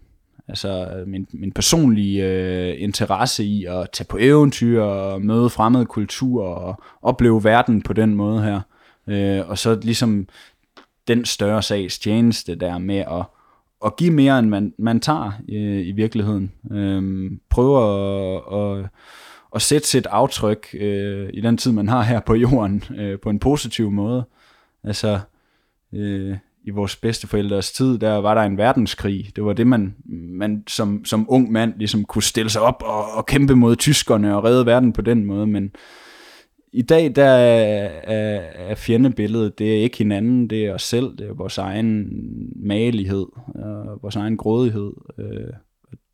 [0.47, 5.85] Altså øh, min, min personlige øh, interesse i at tage på eventyr og møde fremmede
[5.85, 8.61] kulturer og opleve verden på den måde her.
[9.07, 10.27] Øh, og så ligesom
[11.07, 13.25] den større sags tjeneste der med at,
[13.85, 16.51] at give mere end man, man tager øh, i virkeligheden.
[16.71, 18.89] Øh, prøve at, at
[19.55, 23.29] at sætte sit aftryk øh, i den tid, man har her på jorden, øh, på
[23.29, 24.25] en positiv måde.
[24.83, 25.19] Altså,
[25.93, 29.31] øh, i vores bedsteforældres tid, der var der en verdenskrig.
[29.35, 29.95] Det var det, man,
[30.29, 34.35] man som, som ung mand ligesom kunne stille sig op og, og kæmpe mod tyskerne
[34.35, 35.47] og redde verden på den måde.
[35.47, 35.71] Men
[36.73, 41.17] i dag, der er, er, er fjendebilledet, det er ikke hinanden, det er os selv,
[41.17, 42.09] det er vores egen
[42.55, 44.91] magelighed, og vores egen grådighed.
[45.17, 45.53] Øh,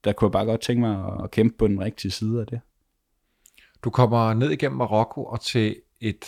[0.03, 2.59] der kunne jeg bare godt tænke mig at kæmpe på den rigtige side af det.
[3.83, 6.25] Du kommer ned igennem Marokko og til et,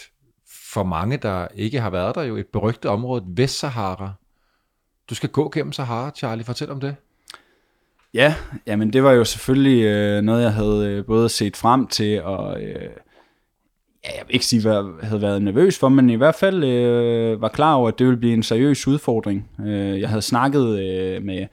[0.73, 4.11] for mange, der ikke har været der, jo et berygtet område, Vestsahara.
[5.09, 6.45] Du skal gå gennem Sahara, Charlie.
[6.45, 6.95] Fortæl om det.
[8.13, 8.35] Ja,
[8.67, 12.61] jamen det var jo selvfølgelig øh, noget, jeg havde øh, både set frem til, og
[12.63, 12.89] øh,
[14.03, 16.63] ja, jeg vil ikke sige, hvad jeg havde været nervøs for, men i hvert fald
[16.63, 19.49] øh, var klar over, at det ville blive en seriøs udfordring.
[19.65, 21.47] Øh, jeg havde snakket øh, med,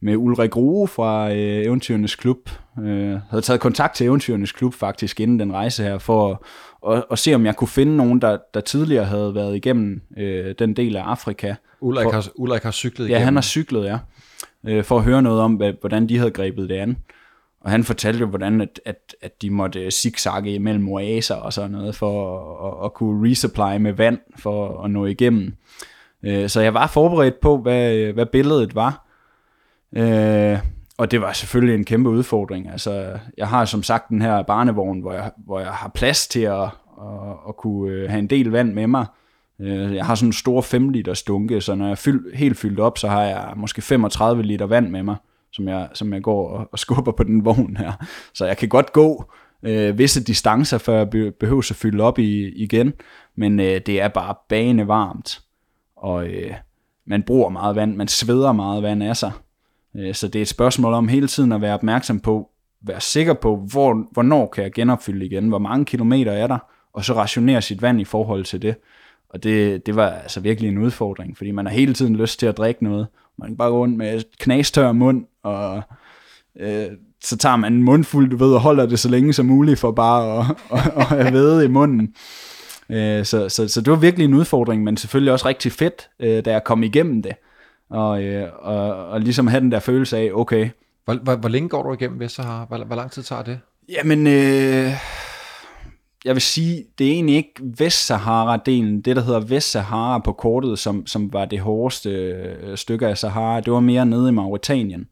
[0.00, 2.50] med Ulrik Rue fra øh, Eventyrenes Klub.
[2.78, 6.38] Øh, havde taget kontakt til Eventyrenes Klub faktisk inden den rejse her, for at,
[6.88, 10.54] at, at se om jeg kunne finde nogen, der, der tidligere havde været igennem øh,
[10.58, 11.54] den del af Afrika.
[11.80, 13.24] Ulrik, For- har, Ulrik har cyklet Ja, igennem.
[13.24, 13.98] han har cyklet, ja.
[14.66, 16.96] Øh, for at høre noget om, hvad, hvordan de havde grebet det an.
[17.60, 21.52] Og han fortalte jo, hvordan at, at, at de måtte øh, zigzagge imellem oaser og
[21.52, 25.54] sådan noget, for at, at, at kunne resupply med vand, for at nå igennem.
[26.22, 29.06] Øh, så jeg var forberedt på, hvad, hvad billedet var.
[29.96, 30.58] Øh,
[30.98, 32.70] og det var selvfølgelig en kæmpe udfordring.
[32.70, 36.40] Altså, jeg har som sagt den her barnevogn, hvor jeg, hvor jeg har plads til
[36.40, 36.68] at, at,
[37.48, 39.06] at kunne øh, have en del vand med mig.
[39.60, 42.58] Øh, jeg har sådan en stor 5 liter stunke, så når jeg er fyld, helt
[42.58, 45.16] fyldt op, så har jeg måske 35 liter vand med mig,
[45.52, 47.92] som jeg, som jeg går og, og skubber på den vogn her.
[48.34, 52.48] Så jeg kan godt gå øh, visse distancer, før jeg behøver at fylde op i,
[52.48, 52.92] igen,
[53.36, 55.40] men øh, det er bare bane varmt,
[55.96, 56.54] og øh,
[57.06, 59.32] man bruger meget vand, man sveder meget vand af sig.
[59.96, 62.50] Øh, så det er et spørgsmål om hele tiden at være opmærksom på,
[62.82, 66.58] være sikker på, hvor, hvornår kan jeg genopfylde igen, hvor mange kilometer er der,
[66.92, 68.74] og så rationere sit vand i forhold til det.
[69.28, 72.46] Og det, det var altså virkelig en udfordring, fordi man har hele tiden lyst til
[72.46, 73.06] at drikke noget.
[73.38, 75.82] Man kan bare gå rundt med knastør mund, og
[76.60, 76.86] øh,
[77.24, 79.92] så tager man en mundfuld, du ved, og holder det så længe som muligt for
[79.92, 80.46] bare at,
[80.78, 82.14] at, at have væde i munden.
[82.90, 86.44] Øh, så, så, så det var virkelig en udfordring, men selvfølgelig også rigtig fedt, øh,
[86.44, 87.32] da jeg kom igennem det.
[87.92, 90.70] Og, øh, og, og ligesom have den der følelse af, okay,
[91.04, 92.64] Hvor, hvor, hvor længe går du igennem Vestsahara?
[92.64, 93.60] Hvor, hvor lang tid tager det?
[93.88, 94.92] Jamen, øh,
[96.24, 101.06] jeg vil sige, det er egentlig ikke Vestsahara-delen, det der hedder Vestsahara på kortet, som,
[101.06, 105.08] som var det hårdeste øh, stykke af Sahara, det var mere nede i Mauritanien.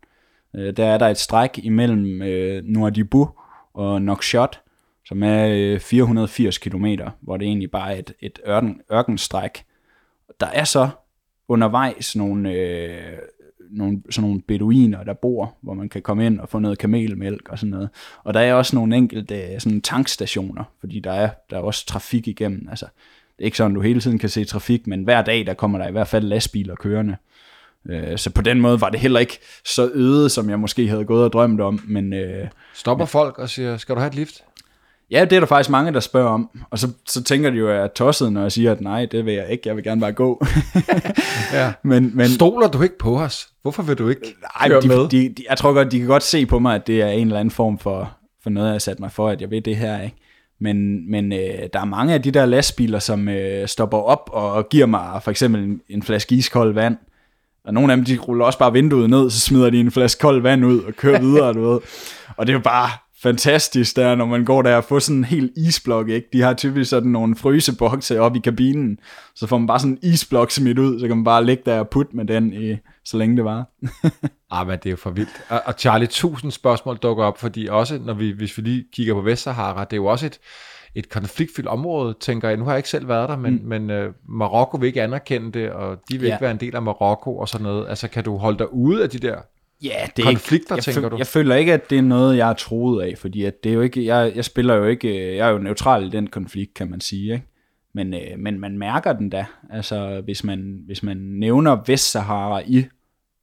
[0.57, 3.29] Øh, der er der et stræk imellem øh, Nouadhibou
[3.75, 4.61] og Nouakchott,
[5.05, 6.87] som er øh, 480 km,
[7.21, 9.65] hvor det egentlig bare er et, et ørken, ørkenstræk.
[10.41, 10.89] Der er så
[11.51, 13.19] undervejs nogle, øh,
[13.71, 17.49] nogle, sådan nogle beduiner, der bor, hvor man kan komme ind og få noget kamelmælk
[17.49, 17.89] og sådan noget.
[18.25, 21.87] Og der er også nogle enkelte øh, sådan tankstationer, fordi der er, der er også
[21.87, 22.67] trafik igennem.
[22.71, 22.87] Altså,
[23.37, 25.79] det er ikke sådan, du hele tiden kan se trafik, men hver dag, der kommer
[25.79, 27.17] der i hvert fald lastbiler kørende.
[27.89, 31.05] Øh, Så på den måde var det heller ikke så øde, som jeg måske havde
[31.05, 34.45] gået og drømt om, men øh, Stopper folk og siger, skal du have et lift?
[35.11, 36.51] Ja, det er der faktisk mange, der spørger om.
[36.71, 39.07] Og så, så tænker de jo, at jeg er tosset, når jeg siger, at nej,
[39.07, 40.43] det vil jeg ikke, jeg vil gerne bare gå.
[41.53, 41.73] Ja.
[41.83, 43.49] men, men, Stoler du ikke på os?
[43.63, 45.09] Hvorfor vil du ikke Ej, køre de, med?
[45.09, 47.27] de, de, jeg tror godt, de kan godt se på mig, at det er en
[47.27, 49.77] eller anden form for, for noget, jeg har sat mig for, at jeg ved det
[49.77, 50.17] her, ikke?
[50.61, 54.69] Men, men øh, der er mange af de der lastbiler, som øh, stopper op og
[54.69, 56.97] giver mig for eksempel en, en flaske iskold vand.
[57.65, 60.21] Og nogle af dem, de ruller også bare vinduet ned, så smider de en flaske
[60.21, 61.81] kold vand ud og kører videre, du ved.
[62.37, 62.91] Og det er jo bare
[63.23, 66.29] fantastisk der, når man går der og får sådan en helt isblok, ikke?
[66.33, 68.99] De har typisk sådan nogle frysebokse op i kabinen,
[69.35, 71.79] så får man bare sådan en isblok smidt ud, så kan man bare ligge der
[71.79, 73.65] og putte med den, i, så længe det var.
[74.53, 75.43] Ah, men det er jo for vildt.
[75.49, 79.15] Og, og Charlie, tusind spørgsmål dukker op, fordi også, når vi, hvis vi lige kigger
[79.15, 80.39] på Vestsahara, det er jo også et,
[80.95, 82.57] et konfliktfyldt område, tænker jeg.
[82.57, 83.69] Nu har jeg ikke selv været der, men, mm.
[83.69, 86.35] men uh, Marokko vil ikke anerkende det, og de vil ja.
[86.35, 87.89] ikke være en del af Marokko og sådan noget.
[87.89, 89.37] Altså, kan du holde dig ude af de der
[89.83, 91.17] Ja, det konflikter, jeg, tænker føl- du?
[91.17, 93.75] Jeg føler ikke, at det er noget, jeg er troet af, fordi at det er
[93.75, 96.91] jo ikke, jeg, jeg spiller jo ikke, jeg er jo neutral i den konflikt, kan
[96.91, 97.47] man sige, ikke?
[97.93, 99.47] Men, øh, men man mærker den da.
[99.71, 102.85] Altså, hvis man, hvis man nævner Vestsahara i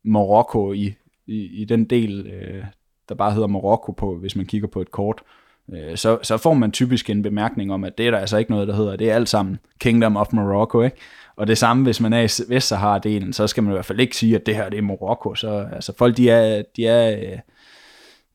[0.03, 0.93] Marokko, i,
[1.27, 2.63] i, i den del, øh,
[3.09, 5.46] der bare hedder Marokko på, hvis man kigger på et kort, øh,
[5.95, 8.67] så, så får man typisk en bemærkning om, at det er der altså ikke noget,
[8.67, 10.97] der hedder, det er alt sammen Kingdom of Morocco, ikke?
[11.35, 14.17] Og det samme, hvis man er i Vestsahara-delen, så skal man i hvert fald ikke
[14.17, 15.35] sige, at det her det er Marokko.
[15.35, 17.39] Så altså, folk, de er, de er, øh,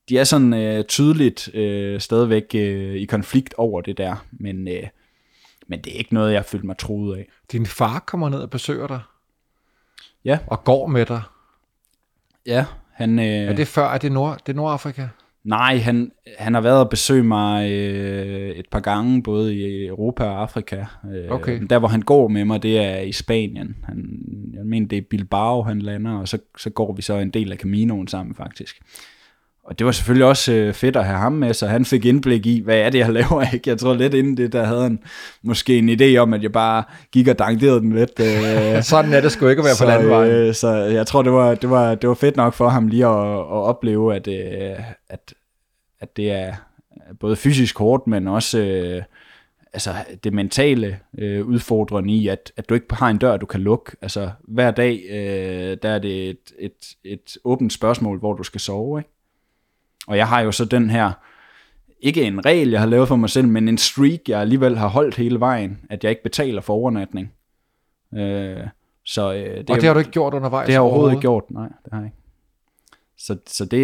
[0.08, 4.82] de er sådan øh, tydeligt øh, stadigvæk øh, i konflikt over det der, men, øh,
[5.66, 7.28] men det er ikke noget, jeg følte mig troet af.
[7.52, 9.00] Din far kommer ned og besøger dig,
[10.24, 11.22] Ja, og går med dig.
[12.46, 12.64] ja.
[12.92, 15.06] Han, øh, Er det før, er det, Nord, det er Nordafrika?
[15.44, 20.24] Nej, han, han har været og besøge mig øh, et par gange, både i Europa
[20.24, 20.84] og Afrika.
[21.14, 21.62] Øh, Okay.
[21.70, 23.76] Der, hvor han går med mig, det er i Spanien.
[23.84, 24.20] Han,
[24.54, 27.52] jeg mener, det er Bilbao, han lander, og så, så går vi så en del
[27.52, 28.80] af Caminoen sammen, faktisk.
[29.64, 32.46] Og det var selvfølgelig også øh, fedt at have ham med, så han fik indblik
[32.46, 33.70] i, hvad er det, jeg laver, ikke?
[33.70, 34.98] Jeg tror lidt inden det, der havde han
[35.42, 38.20] måske en idé om, at jeg bare gik og dankerede den lidt.
[38.20, 40.30] Øh, Sådan er det sgu ikke at være på landvejen.
[40.30, 43.06] Øh, så jeg tror, det var, det, var, det var fedt nok for ham lige
[43.06, 45.34] at, at opleve, at, øh, at,
[46.02, 46.54] at det er
[47.20, 49.02] både fysisk hårdt, men også øh,
[49.72, 49.94] altså
[50.24, 53.92] det mentale øh, udfordrende i, at, at du ikke har en dør, du kan lukke.
[54.02, 58.60] Altså hver dag, øh, der er det et, et, et åbent spørgsmål, hvor du skal
[58.60, 59.00] sove.
[59.00, 59.10] Ikke?
[60.06, 61.12] Og jeg har jo så den her,
[62.00, 64.88] ikke en regel, jeg har lavet for mig selv, men en streak, jeg alligevel har
[64.88, 67.32] holdt hele vejen, at jeg ikke betaler for overnatning.
[68.14, 68.66] Øh,
[69.04, 71.20] så, øh, det, Og det har du ikke gjort undervejs det har jeg overhovedet ikke
[71.20, 72.21] gjort, nej, det har jeg ikke.
[73.26, 73.80] Så, så det,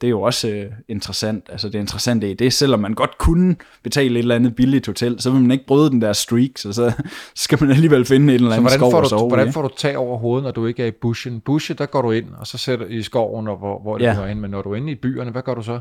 [0.00, 1.44] det er jo også øh, interessant.
[1.48, 5.20] Altså det interessante i det, selvom man godt kunne betale et eller andet billigt hotel,
[5.20, 6.92] så vil man ikke bryde den der streak, så, så
[7.44, 9.62] skal man alligevel finde en eller anden hvordan skov får, at du, sove hvordan får
[9.62, 11.40] du tag over hovedet, når du ikke er i bushen?
[11.40, 14.20] Bushe, der går du ind, og så sætter i skoven, og hvor, hvor det Ja.
[14.20, 14.26] ja.
[14.26, 14.40] hen.
[14.40, 15.80] Men når du er inde i byerne, hvad gør du så?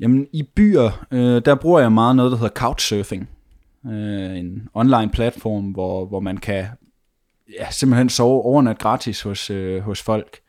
[0.00, 3.28] Jamen, i byer, øh, der bruger jeg meget noget, der hedder couchsurfing.
[3.86, 6.66] Øh, en online platform, hvor, hvor man kan
[7.58, 10.40] ja, simpelthen sove overnat gratis hos, øh, hos folk.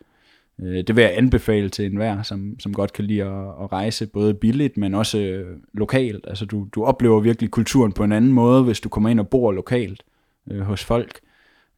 [0.61, 4.07] Øh, det vil jeg anbefale til enhver, som, som godt kan lide at, at rejse,
[4.07, 6.25] både billigt, men også øh, lokalt.
[6.27, 9.29] Altså, du, du oplever virkelig kulturen på en anden måde, hvis du kommer ind og
[9.29, 10.03] bor lokalt
[10.51, 11.19] øh, hos folk.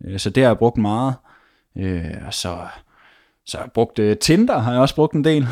[0.06, 1.16] Øh, så det har jeg brugt meget.
[1.78, 2.58] Øh, og så,
[3.46, 5.48] så har jeg brugt øh, Tinder, har jeg også brugt en del.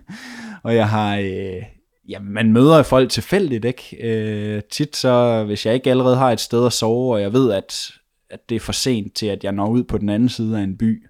[0.64, 1.62] og jeg har, øh,
[2.08, 3.96] ja, man møder folk tilfældigt, ikke?
[4.02, 7.52] Øh, tit så, hvis jeg ikke allerede har et sted at sove, og jeg ved,
[7.52, 7.90] at,
[8.30, 10.62] at det er for sent til, at jeg når ud på den anden side af
[10.62, 11.06] en by,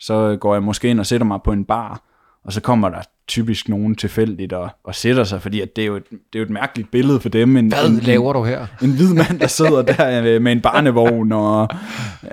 [0.00, 2.02] så går jeg måske ind og sætter mig på en bar,
[2.44, 5.86] og så kommer der typisk nogen tilfældigt og, og sætter sig, fordi at det, er
[5.86, 7.56] jo et, det er jo et mærkeligt billede for dem.
[7.56, 8.66] En, Hvad en, laver du her?
[8.82, 11.68] en hvid mand, der sidder der øh, med en barnevogn, og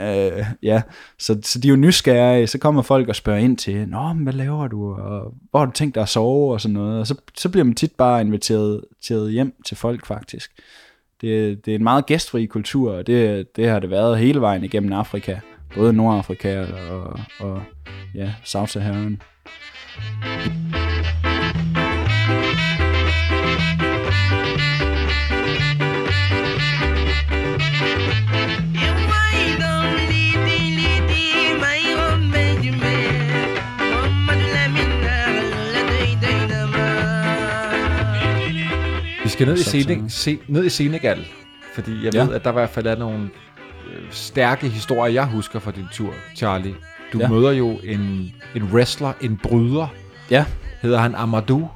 [0.01, 0.81] øh, ja,
[1.19, 4.23] så, så de er jo nysgerrige, så kommer folk og spørger ind til, Nå, men
[4.23, 7.07] hvad laver du, og hvor har du tænkt dig at sove, og sådan noget, og
[7.07, 10.51] så, så bliver man tit bare inviteret, inviteret hjem til folk, faktisk.
[11.21, 14.63] Det, det er en meget gæstfri kultur, og det, det har det været hele vejen
[14.63, 15.35] igennem Afrika,
[15.75, 17.63] både Nordafrika og, og
[18.15, 19.17] ja, South-Saharan.
[39.23, 41.25] Vi skal ned i, Senegal, se, ned i Senegal,
[41.75, 42.23] fordi jeg Ja.
[42.25, 43.29] ved, at der i hvert fald er nogle
[44.11, 46.73] stærke historier, jeg husker fra din tur, Charlie.
[47.13, 47.27] Du Ja.
[47.29, 49.87] møder jo en, en wrestler, en bryder.
[50.31, 50.45] Ja,
[50.81, 51.69] Hedder han Amadou?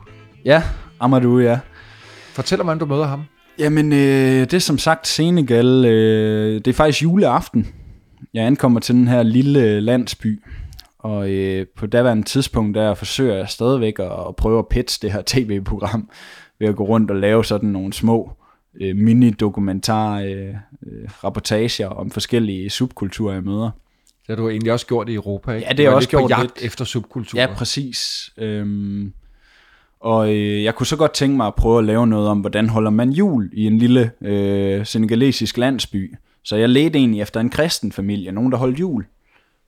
[0.46, 0.64] ja,
[1.00, 1.60] Amadou, ja.
[2.34, 3.24] Fortæl mig, hvordan du møder ham.
[3.60, 4.00] Jamen, øh,
[4.40, 5.86] det er som sagt Senegal.
[5.86, 7.68] Øh, det er faktisk juleaften.
[8.34, 10.44] Jeg ankommer til den her lille landsby,
[11.00, 15.12] og øh, på daværende tidspunkt, der forsøger jeg stadigvæk at, at prøve at pitche det
[15.14, 16.10] her tv-program,
[16.60, 18.32] ved at gå rundt og lave sådan nogle små
[18.82, 20.48] øh, mini-dokumentar øh,
[20.88, 23.72] øh, rapportager om forskellige subkulturer, jeg møder.
[24.28, 25.68] Det har du egentlig også gjort i Europa, ikke?
[25.68, 26.66] Ja, det har jeg er også på gjort jagt lidt.
[26.66, 27.42] efter subkulturer.
[27.42, 28.30] Ja, præcis.
[28.38, 29.14] Øhm,
[30.00, 32.70] og øh, jeg kunne så godt tænke mig at prøve at lave noget om, hvordan
[32.70, 36.16] holder man jul i en lille øh, senegalesisk landsby.
[36.44, 39.06] Så jeg ledte egentlig efter en kristen familie, nogen der holdt jul.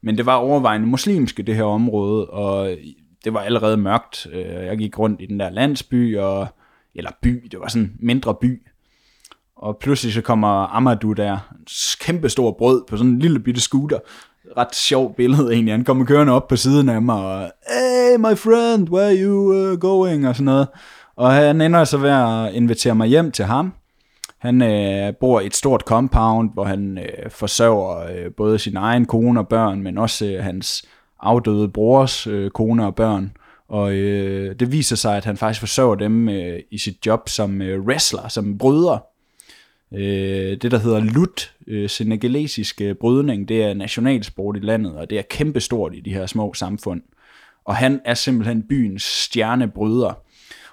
[0.02, 2.78] Men det var overvejende muslimske, det her område, og
[3.26, 4.28] det var allerede mørkt.
[4.34, 6.48] Øh, Jeg gik rundt i den der landsby, og,
[6.96, 8.62] eller by, det var sådan en mindre by.
[9.60, 11.66] Og pludselig så kommer Amadou der, en
[12.02, 14.00] kæmpe stor brød på sådan en lille bitte scooter.
[14.58, 15.74] Ret sjov billede egentlig.
[15.74, 19.72] Han kommer kørende op på siden af mig, og Hey my friend, where are you
[19.72, 20.28] uh, going?
[20.28, 20.68] Og sådan noget.
[21.16, 23.74] Og han ender så ved at invitere mig hjem til ham.
[24.40, 29.06] Han øh, bor i et stort compound, hvor han øh, forsørger øh, både sin egen
[29.06, 30.86] kone og børn, men også øh, hans
[31.20, 33.32] afdøde brors øh, kone og børn.
[33.70, 37.62] Og øh, det viser sig, at han faktisk forsørger dem øh, i sit job som
[37.62, 39.04] øh, wrestler, som bryder.
[39.94, 45.10] Øh, det, der hedder LUT, øh, senegalesisk øh, brydning, det er nationalsport i landet, og
[45.10, 47.02] det er kæmpestort i de her små samfund.
[47.66, 50.14] Og han er simpelthen byens stjernebryder.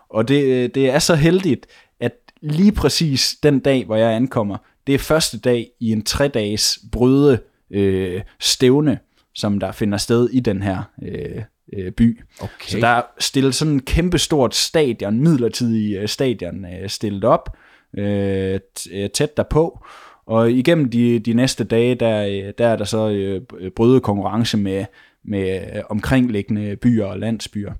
[0.08, 1.66] Og det, øh, det er så heldigt,
[2.00, 4.56] at lige præcis den dag, hvor jeg ankommer,
[4.86, 7.38] det er første dag i en tre-dages bryde
[7.70, 8.98] øh, stævne,
[9.34, 11.42] som der finder sted i den her øh,
[11.72, 12.20] øh, by.
[12.40, 12.68] Okay.
[12.68, 17.56] Så der er stillet sådan en kæmpestort stadion, midlertidig øh, stadion øh, stillet op,
[17.96, 18.60] Øh,
[18.92, 19.84] øh, tæt derpå.
[20.26, 24.56] Og igennem de, de næste dage, der, øh, der er der så øh, bryde konkurrence
[24.56, 24.84] med,
[25.24, 27.72] med øh, omkringliggende byer og landsbyer.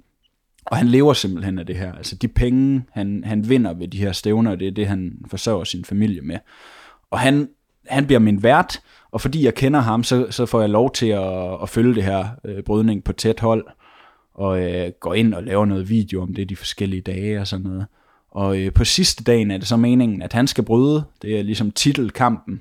[0.66, 1.92] Og han lever simpelthen af det her.
[1.92, 5.64] Altså de penge, han, han vinder ved de her stævner, det er det, han forsørger
[5.64, 6.38] sin familie med.
[7.10, 7.48] Og han,
[7.88, 11.06] han bliver min vært, og fordi jeg kender ham, så, så får jeg lov til
[11.06, 13.66] at, at følge det her øh, brydning på tæt hold,
[14.34, 17.66] og øh, går ind og laver noget video om det de forskellige dage og sådan
[17.66, 17.86] noget.
[18.36, 21.04] Og øh, på sidste dagen er det så meningen, at han skal bryde.
[21.22, 22.60] Det er ligesom titelkampen.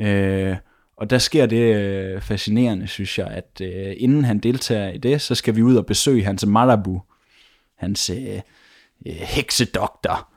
[0.00, 0.56] Øh,
[0.96, 5.20] og der sker det øh, fascinerende, synes jeg, at øh, inden han deltager i det,
[5.20, 7.02] så skal vi ud og besøge hans Marabu,
[7.76, 8.40] hans øh,
[9.06, 10.28] øh, heksedoktor.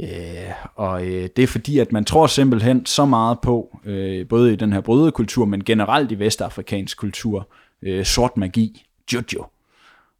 [0.00, 4.52] Øh, og øh, det er fordi, at man tror simpelthen så meget på, øh, både
[4.52, 7.48] i den her brydekultur, men generelt i vestafrikansk kultur,
[7.82, 9.44] øh, sort magi, juju,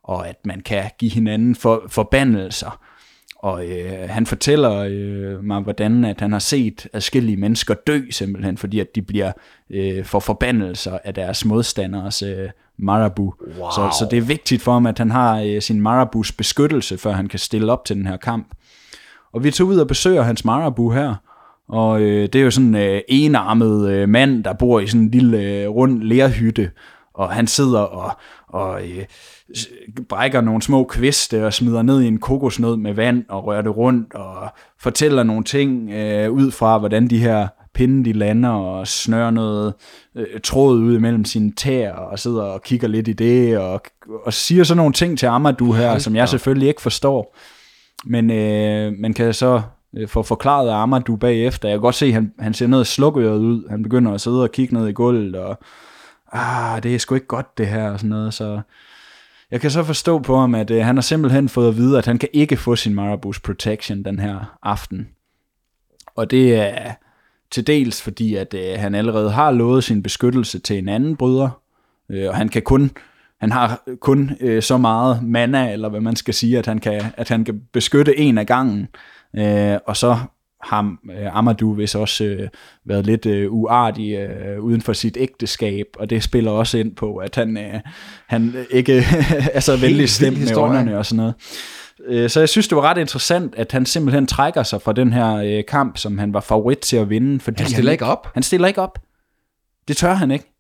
[0.02, 2.87] og at man kan give hinanden for, forbandelser.
[3.38, 8.56] Og øh, han fortæller øh, mig, hvordan at han har set adskillige mennesker dø simpelthen,
[8.56, 9.32] fordi at de bliver
[9.70, 13.34] øh, for forbandelser af deres modstanderes øh, Marabu.
[13.58, 13.70] Wow.
[13.70, 17.12] Så, så det er vigtigt for ham, at han har øh, sin Marabus beskyttelse, før
[17.12, 18.48] han kan stille op til den her kamp.
[19.32, 21.14] Og vi tog ud og besøger hans Marabu her,
[21.68, 25.00] og øh, det er jo sådan en øh, enarmet øh, mand, der bor i sådan
[25.00, 26.70] en lille øh, rund lærhytte,
[27.18, 29.04] og han sidder og, og øh,
[30.08, 33.76] brækker nogle små kviste og smider ned i en kokosnød med vand og rører det
[33.76, 34.48] rundt og
[34.80, 39.74] fortæller nogle ting øh, ud fra, hvordan de her pinde de lander og snører noget
[40.14, 43.82] øh, tråd ud imellem sine tæer og sidder og kigger lidt i det og,
[44.24, 47.36] og siger sådan nogle ting til Amadou her, som jeg selvfølgelig ikke forstår.
[48.04, 49.62] Men øh, man kan så
[49.96, 51.68] øh, få forklaret af Amadou bagefter.
[51.68, 53.68] Jeg kan godt se, at han, han ser noget slukøret ud.
[53.70, 55.58] Han begynder at sidde og kigge ned i gulvet, og
[56.32, 58.34] ah, det er sgu ikke godt det her, og sådan noget.
[58.34, 58.60] Så
[59.50, 62.06] jeg kan så forstå på ham, at øh, han har simpelthen fået at vide, at
[62.06, 65.08] han kan ikke få sin Marabus Protection den her aften.
[66.16, 66.92] Og det er
[67.50, 71.60] til dels fordi, at øh, han allerede har lovet sin beskyttelse til en anden bryder,
[72.10, 72.90] øh, og han kan kun
[73.40, 77.02] han har kun øh, så meget mana, eller hvad man skal sige, at han kan,
[77.16, 78.88] at han kan beskytte en af gangen.
[79.36, 80.18] Øh, og så
[80.62, 82.48] har øh, Amadou vist også øh,
[82.84, 87.16] været lidt øh, uartig øh, uden for sit ægteskab, og det spiller også ind på,
[87.16, 87.80] at han, øh,
[88.26, 89.04] han ikke
[89.54, 91.34] er så vild stemt med ånderne og sådan noget.
[92.06, 95.12] Øh, Så jeg synes, det var ret interessant, at han simpelthen trækker sig fra den
[95.12, 97.40] her øh, kamp, som han var favorit til at vinde.
[97.40, 98.30] Fordi Han stiller ikke op.
[98.34, 98.98] Han stiller ikke op.
[99.88, 100.57] Det tør han ikke.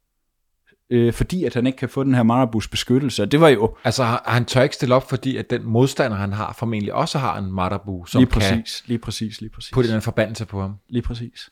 [0.90, 3.26] Øh, fordi at han ikke kan få den her Marabus beskyttelse.
[3.26, 6.54] Det var jo Altså, han tør ikke stille op, fordi at den modstander, han har,
[6.58, 9.72] formentlig også har en Marabu, som lige kan præcis, lige præcis, lige præcis.
[9.72, 10.74] putte en forbandelse på ham.
[10.88, 11.50] Lige præcis.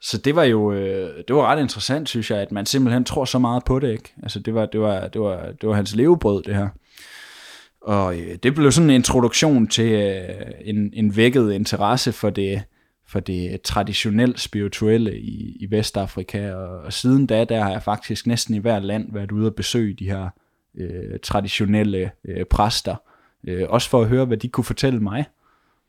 [0.00, 3.24] Så det var jo øh, det var ret interessant, synes jeg, at man simpelthen tror
[3.24, 4.14] så meget på det, ikke?
[4.22, 6.68] Altså det var det var det var det var hans levebrød det her.
[7.82, 10.22] Og øh, det blev sådan en introduktion til øh,
[10.60, 12.62] en, en vækket interesse for det
[13.08, 18.26] for det traditionelt spirituelle i, i Vestafrika, og, og siden da, der har jeg faktisk
[18.26, 20.28] næsten i hver land været ude og besøge de her
[20.74, 22.96] øh, traditionelle øh, præster,
[23.44, 25.24] øh, også for at høre, hvad de kunne fortælle mig.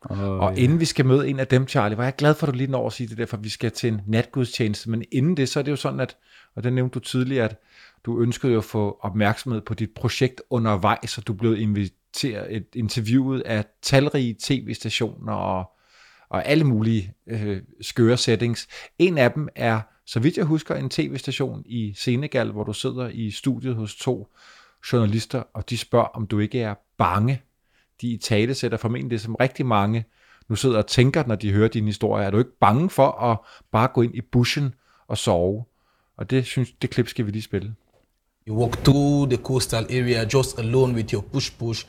[0.01, 2.53] Og, Og inden vi skal møde en af dem, Charlie, var jeg glad for, at
[2.53, 4.89] du lige når at sige det der, for vi skal til en natgudstjeneste.
[4.89, 6.17] Men inden det, så er det jo sådan, at,
[6.55, 7.55] og det nævnte du tidligere, at
[8.05, 12.67] du ønskede jo at få opmærksomhed på dit projekt undervejs, og du blev inviteret et
[12.75, 15.71] interviewet af talrige tv-stationer og,
[16.29, 18.67] og alle mulige øh, skøre settings.
[18.99, 23.09] En af dem er, så vidt jeg husker, en tv-station i Senegal, hvor du sidder
[23.09, 24.27] i studiet hos to
[24.93, 27.41] journalister, og de spørger, om du ikke er bange
[28.01, 30.05] de i tale sætter formentlig det, som rigtig mange
[30.49, 32.25] nu sidder og tænker, når de hører din historie.
[32.25, 33.37] Er du ikke bange for at
[33.71, 34.73] bare gå ind i bushen
[35.07, 35.65] og sove?
[36.17, 37.75] Og det synes det klip skal vi lige spille.
[38.47, 41.85] You walk through the coastal area just alone with your push push.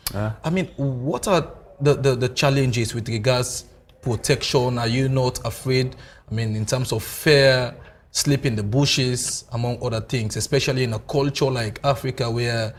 [0.46, 1.42] I mean, what are
[1.84, 3.69] the, the, the challenges with regards
[4.02, 4.78] protection?
[4.78, 5.96] Are you not afraid?
[6.30, 7.74] I mean, in terms of fear,
[8.10, 12.74] sleep in the bushes, among other things, especially in a culture like Africa where,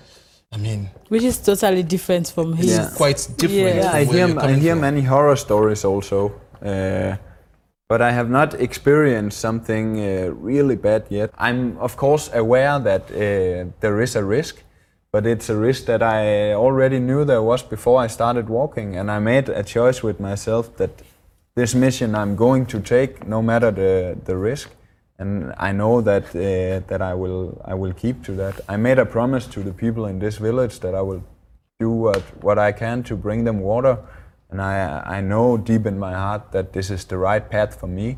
[0.51, 2.81] I mean, which is totally different from here.
[2.81, 3.75] it's quite different.
[3.77, 3.89] Yeah.
[3.89, 4.81] from I where hear, you're I hear from.
[4.81, 7.15] many horror stories also, uh,
[7.87, 11.31] but I have not experienced something uh, really bad yet.
[11.37, 14.63] I'm of course aware that uh, there is a risk,
[15.11, 19.09] but it's a risk that I already knew there was before I started walking, and
[19.09, 20.91] I made a choice with myself that
[21.55, 24.69] this mission I'm going to take, no matter the, the risk.
[25.19, 28.59] And I know that uh, that I will I will keep to that.
[28.67, 31.23] I made a promise to the people in this village that I will
[31.79, 33.97] do what, what I can to bring them water.
[34.49, 37.87] And I, I know deep in my heart that this is the right path for
[37.87, 38.17] me.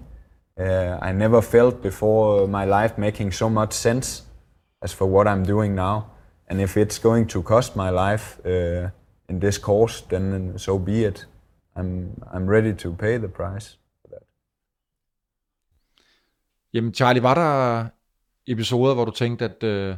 [0.59, 4.23] Uh, I never felt before my life making so much sense
[4.81, 6.11] as for what I'm doing now.
[6.47, 8.89] And if it's going to cost my life uh,
[9.29, 11.25] in this course, then so be it.
[11.75, 13.77] I'm, I'm ready to pay the price.
[16.73, 17.85] Jamen Charlie, var der
[18.47, 19.95] episoder, hvor du tænkte, at øh,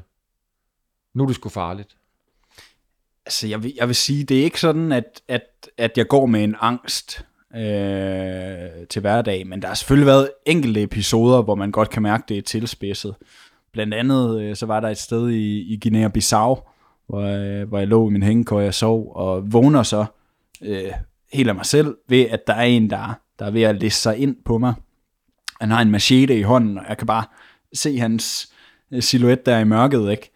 [1.13, 1.97] nu er det sgu farligt?
[3.25, 6.25] Altså, jeg vil, jeg vil sige, det er ikke sådan, at, at, at jeg går
[6.25, 11.71] med en angst øh, til hverdag, men der har selvfølgelig været enkelte episoder, hvor man
[11.71, 13.15] godt kan mærke, det er tilspidset.
[13.71, 16.69] Blandt andet, øh, så var der et sted i, i Guinea-Bissau,
[17.07, 20.05] hvor, øh, hvor jeg lå i min hængekøj og sov, og vågner så
[20.61, 20.91] øh,
[21.35, 23.99] helt af mig selv ved, at der er en, der, der er ved at læse
[24.01, 24.73] sig ind på mig.
[25.61, 27.23] Han har en machete i hånden, og jeg kan bare
[27.73, 28.53] se hans
[28.93, 30.31] øh, silhuet der i mørket, ikke?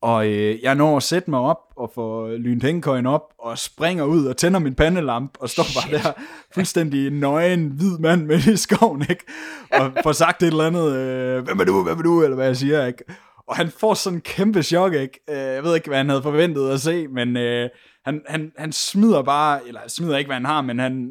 [0.00, 4.04] Og øh, jeg når at sætte mig op og få lynt hængekøjen op og springer
[4.04, 6.12] ud og tænder min pandelamp og står bare der
[6.54, 9.24] fuldstændig nøgen hvid mand med i skoven, ikke?
[9.72, 12.46] Og får sagt et eller andet, øh, hvem er du, hvem er du, eller hvad
[12.46, 13.04] jeg siger, ikke?
[13.48, 15.20] Og han får sådan en kæmpe chok, ikke?
[15.30, 17.68] Øh, jeg ved ikke, hvad han havde forventet at se, men øh,
[18.08, 21.10] han, han, han smider bare, eller smider ikke, hvad han har, men han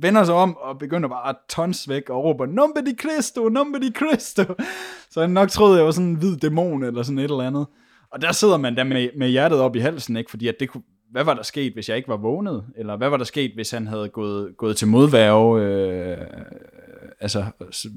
[0.00, 3.78] vender sig om og begynder bare at tons væk og råber, Numbe di Cristo, Numbe
[3.78, 4.42] di Cristo.
[5.10, 7.66] Så han nok troede, jeg var sådan en hvid dæmon eller sådan et eller andet.
[8.10, 10.30] Og der sidder man der med, med hjertet op i halsen, ikke?
[10.30, 12.64] Fordi at det kunne, hvad var der sket, hvis jeg ikke var vågnet?
[12.76, 15.62] Eller hvad var der sket, hvis han havde gået, gået til modværge?
[15.62, 16.16] Øh,
[17.20, 17.44] altså,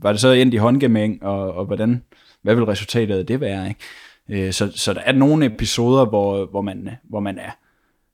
[0.01, 2.03] var det så endt i håndgemæng, og, og hvordan,
[2.41, 3.67] hvad vil resultatet af det være?
[3.67, 4.47] Ikke?
[4.47, 7.51] Øh, så, så der er nogle episoder, hvor, hvor, man, hvor man er,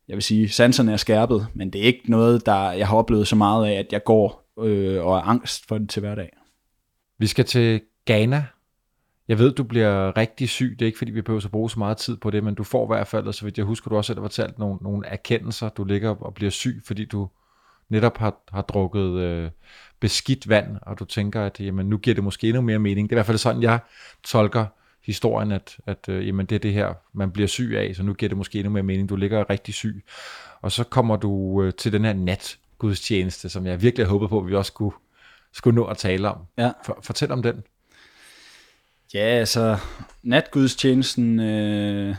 [0.07, 3.27] jeg vil sige, sanserne er skærpet, men det er ikke noget, der jeg har oplevet
[3.27, 6.29] så meget af, at jeg går øh, og er angst for det til hverdag.
[7.19, 8.45] Vi skal til Ghana.
[9.27, 10.75] Jeg ved, du bliver rigtig syg.
[10.79, 12.63] Det er ikke, fordi vi behøver at bruge så meget tid på det, men du
[12.63, 14.77] får i hvert fald, og så vidt jeg husker, du også selv har fortalt nogle,
[14.81, 15.69] nogle erkendelser.
[15.69, 17.29] Du ligger og bliver syg, fordi du
[17.89, 19.51] netop har, har drukket øh,
[19.99, 23.09] beskidt vand, og du tænker, at jamen, nu giver det måske endnu mere mening.
[23.09, 23.79] Det er i hvert fald sådan, jeg
[24.23, 24.65] tolker
[25.05, 28.13] historien, at, at øh, jamen, det er det her, man bliver syg af, så nu
[28.13, 29.09] giver det måske endnu mere mening.
[29.09, 30.03] Du ligger rigtig syg.
[30.61, 34.47] Og så kommer du øh, til den her natgudstjeneste, som jeg virkelig håbede på, at
[34.47, 34.95] vi også skulle,
[35.51, 36.37] skulle nå at tale om.
[36.57, 36.71] Ja.
[36.85, 37.63] For, fortæl om den.
[39.13, 39.77] Ja, altså,
[40.23, 42.15] natgudstjenesten, øh,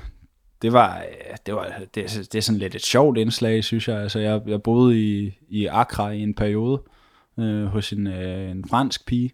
[0.63, 1.05] det var,
[1.47, 3.99] det var det, det er sådan lidt et sjovt indslag, synes jeg.
[3.99, 6.83] Altså, jeg, jeg boede i, i Accra i en periode
[7.39, 9.33] øh, hos en, øh, en fransk pige,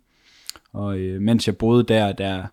[0.73, 2.47] og øh, mens jeg boede der, der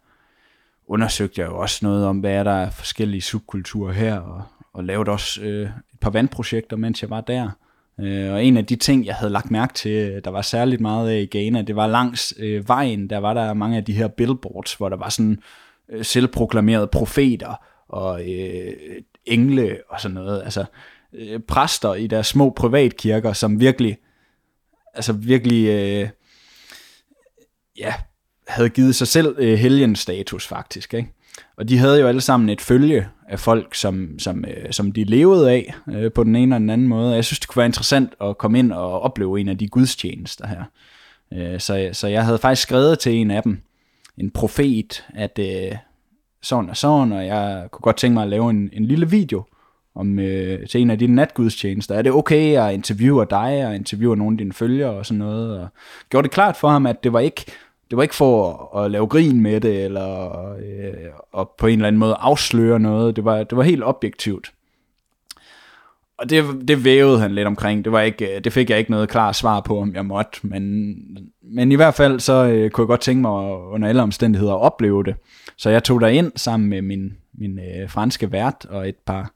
[0.87, 4.83] undersøgte jeg jo også noget om, hvad er der er forskellige subkulturer her, og, og
[4.83, 5.61] lavede også øh,
[5.93, 7.49] et par vandprojekter, mens jeg var der.
[7.99, 10.81] Øh, og en af de ting, jeg havde lagt mærke til, øh, der var særligt
[10.81, 13.93] meget af i Ghana, det var langs øh, vejen, der var der mange af de
[13.93, 15.41] her billboards, hvor der var sådan
[15.89, 17.55] øh, selvproklamerede profeter
[17.87, 18.73] og øh,
[19.25, 20.43] engle og sådan noget.
[20.43, 20.65] Altså
[21.13, 23.97] øh, præster i deres små privatkirker, som virkelig,
[24.93, 26.09] altså virkelig, øh,
[27.77, 27.93] ja,
[28.47, 31.09] havde givet sig selv øh, helgenstatus faktisk, ikke?
[31.57, 35.03] Og de havde jo alle sammen et følge af folk, som, som, øh, som de
[35.03, 37.15] levede af øh, på den ene eller den anden måde.
[37.15, 40.47] Jeg synes, det kunne være interessant at komme ind og opleve en af de gudstjenester
[40.47, 40.63] her.
[41.33, 43.61] Øh, så, så jeg havde faktisk skrevet til en af dem,
[44.17, 45.77] en profet, at øh,
[46.41, 49.43] sådan og sådan, og jeg kunne godt tænke mig at lave en, en lille video
[49.95, 51.95] om øh, til en af dine natgudstjenester.
[51.95, 55.59] Er det okay, at interviewe dig, og interviewe nogle af dine følgere og sådan noget?
[55.59, 55.67] Og
[56.09, 57.45] gjorde det klart for ham, at det var ikke
[57.89, 61.73] det var ikke for at, at lave grin med det, eller øh, at på en
[61.73, 63.15] eller anden måde afsløre noget.
[63.15, 64.51] Det var, det var helt objektivt.
[66.17, 67.85] Og det, det vævede han lidt omkring.
[67.85, 70.39] Det, var ikke, øh, det fik jeg ikke noget klart svar på, om jeg måtte.
[70.43, 70.95] Men,
[71.41, 74.53] men i hvert fald så øh, kunne jeg godt tænke mig at, under alle omstændigheder
[74.53, 75.15] at opleve det.
[75.57, 79.31] Så jeg tog der ind sammen med min, min øh, franske vært og et par,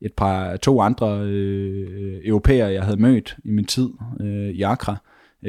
[0.00, 3.88] et par to andre øh, europæere, jeg havde mødt i min tid
[4.20, 4.98] øh, i Accra øh,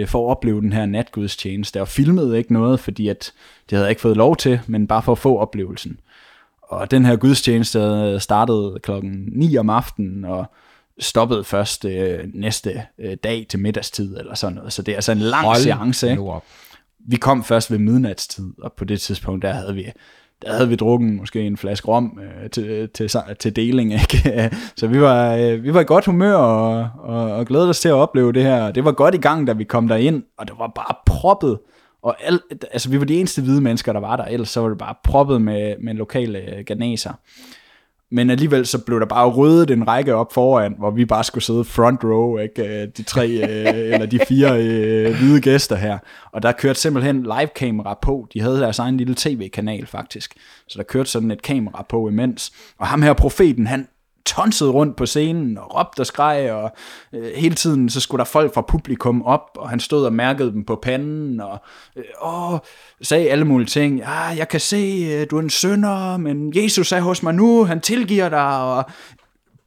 [0.05, 3.33] for at opleve den her natgudstjeneste, og filmede ikke noget, fordi at
[3.69, 5.99] det havde jeg ikke fået lov til, men bare for at få oplevelsen.
[6.61, 10.45] Og den her gudstjeneste startede klokken 9 om aftenen, og
[10.99, 14.73] stoppede først øh, næste øh, dag til middagstid, eller sådan noget.
[14.73, 16.09] Så det er altså en lang Hold seance.
[16.09, 16.23] Ikke?
[16.99, 19.91] Vi kom først ved midnatstid, og på det tidspunkt, der havde vi
[20.41, 23.09] der havde vi drukket måske en flaske rom øh, til, til,
[23.39, 24.51] til deling, ikke?
[24.75, 27.89] Så vi var, øh, vi var i godt humør og, og, og glædede os til
[27.89, 28.71] at opleve det her.
[28.71, 31.59] Det var godt i gang, da vi kom derind, og det var bare proppet.
[32.03, 32.39] Og al,
[32.71, 34.95] altså, vi var de eneste hvide mennesker, der var der, ellers så var det bare
[35.03, 37.13] proppet med, med lokale øh, ganeser.
[38.11, 41.43] Men alligevel så blev der bare ryddet en række op foran, hvor vi bare skulle
[41.43, 42.81] sidde front row, ikke?
[42.81, 45.97] Øh, de tre øh, eller de fire øh, hvide gæster her.
[46.31, 48.27] Og der kørte simpelthen live-kamera på.
[48.33, 50.33] De havde deres egen lille tv-kanal faktisk.
[50.67, 52.51] Så der kørte sådan et kamera på imens.
[52.77, 53.87] Og ham her profeten, han
[54.35, 56.71] tonsede rundt på scenen og råbte og skreg, og
[57.13, 60.51] øh, hele tiden så skulle der folk fra publikum op, og han stod og mærkede
[60.51, 61.59] dem på panden, og
[61.95, 62.59] øh, åh,
[63.01, 63.99] sagde alle mulige ting.
[63.99, 67.63] Ja, jeg kan se, øh, du er en synder, men Jesus er hos mig nu,
[67.63, 68.83] han tilgiver dig, og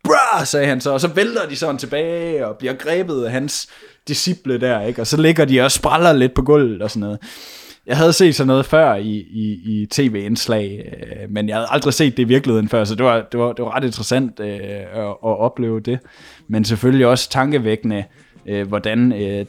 [0.04, 3.68] brah, sagde han så, og så vælter de sådan tilbage, og bliver grebet af hans
[4.08, 5.00] disciple der, ikke?
[5.00, 7.18] og så ligger de og spræller lidt på gulvet og sådan noget.
[7.86, 11.94] Jeg havde set sådan noget før i, i, i tv-indslag, øh, men jeg havde aldrig
[11.94, 14.46] set det i virkeligheden før, så det var, det var, det var ret interessant øh,
[14.46, 15.98] at, at opleve det.
[16.48, 18.04] Men selvfølgelig også tankevækkende,
[18.46, 19.46] øh, hvordan øh,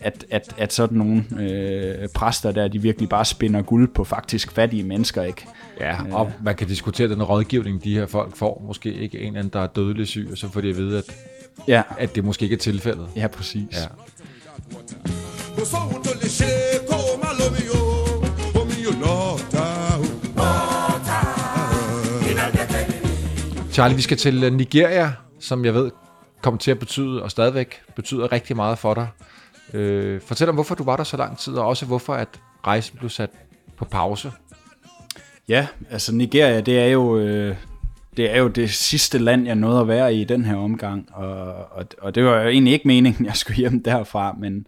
[0.00, 4.52] at, at, at sådan nogle øh, præster der, de virkelig bare spinder guld på faktisk
[4.52, 5.46] fattige mennesker, ikke?
[5.80, 8.62] Ja, og man kan diskutere den rådgivning, de her folk får.
[8.66, 10.98] Måske ikke en eller anden, der er dødelig syg, og så får de at vide,
[10.98, 11.16] at,
[11.68, 11.82] ja.
[11.98, 13.08] at det måske ikke er tilfældet.
[13.16, 13.64] Ja, præcis.
[13.72, 13.86] Ja.
[23.72, 25.90] Charlie, vi skal til øh, Nigeria, som jeg ved
[26.42, 29.08] kommer til at betyde, og stadigvæk betyder rigtig meget for dig.
[29.74, 32.28] Øh, fortæl om, hvorfor du var der så lang tid, og også hvorfor at
[32.66, 33.30] rejsen blev sat
[33.76, 34.32] på pause.
[35.48, 37.56] Ja, altså Nigeria, det er jo, øh,
[38.16, 41.54] det er jo det sidste land, jeg nåede at være i den her omgang, og,
[41.70, 44.66] og, og det var jo egentlig ikke meningen, jeg skulle hjem derfra, men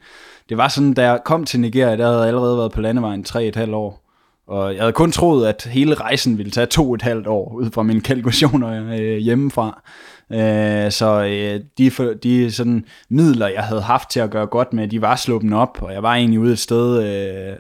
[0.49, 3.25] det var sådan, da jeg kom til Nigeria, der havde jeg allerede været på landevejen
[3.25, 4.02] tre et halvt år,
[4.47, 7.55] og jeg havde kun troet, at hele rejsen ville tage to og et halvt år,
[7.55, 9.83] ud fra mine kalkulationer øh, hjemmefra.
[10.33, 14.73] Øh, så øh, de, for, de sådan midler, jeg havde haft til at gøre godt
[14.73, 17.53] med, de var sluppet op, og jeg var egentlig ude et sted øh,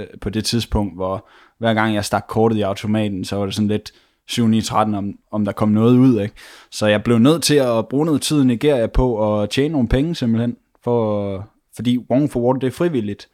[0.00, 1.28] øh, på det tidspunkt, hvor
[1.58, 3.92] hver gang jeg stak kortet i automaten, så var det sådan lidt
[4.30, 6.20] 7-9-13, om, om der kom noget ud.
[6.20, 6.34] Ikke?
[6.70, 9.88] Så jeg blev nødt til at bruge noget tid i Nigeria på at tjene nogle
[9.88, 13.28] penge simpelthen, for, fordi Wong for Water det er frivilligt.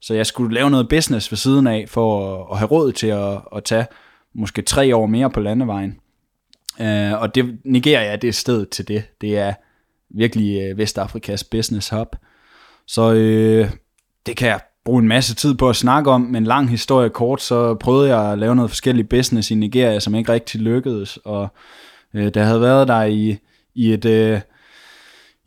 [0.00, 3.06] Så jeg skulle lave noget business ved siden af, for at, at have råd til
[3.06, 3.86] at, at tage
[4.34, 5.98] måske tre år mere på landevejen.
[6.80, 9.04] Uh, og det, Nigeria det er stedet til det.
[9.20, 9.54] Det er
[10.10, 12.16] virkelig uh, Vestafrikas business hub.
[12.86, 13.70] Så uh,
[14.26, 17.42] det kan jeg bruge en masse tid på at snakke om, men lang historie kort,
[17.42, 21.48] så prøvede jeg at lave noget forskelligt business i Nigeria, som ikke rigtig lykkedes, og
[22.14, 23.38] uh, der havde været der i,
[23.74, 24.04] i et...
[24.04, 24.40] Uh,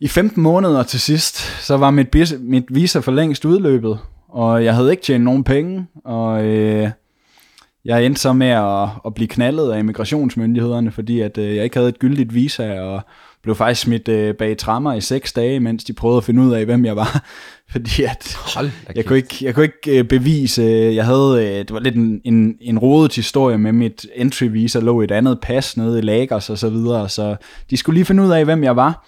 [0.02, 1.36] i 15 måneder til sidst,
[1.66, 3.98] så var mit, mit visa for længst udløbet,
[4.32, 6.90] og jeg havde ikke tjent nogen penge, og øh,
[7.84, 11.76] jeg endte så med at, at blive knaldet af immigrationsmyndighederne, fordi at, øh, jeg ikke
[11.76, 13.02] havde et gyldigt visa, og
[13.42, 16.52] blev faktisk smidt øh, bag trammer i seks dage, mens de prøvede at finde ud
[16.52, 17.24] af, hvem jeg var.
[17.72, 21.58] fordi at Hold jeg, kunne ikke, jeg kunne ikke øh, bevise, øh, jeg havde, øh,
[21.58, 25.40] det var lidt en, en, en rodet historie med mit entry visa, lå et andet
[25.40, 27.36] pas nede i Lagos og så videre, så
[27.70, 29.06] de skulle lige finde ud af, hvem jeg var.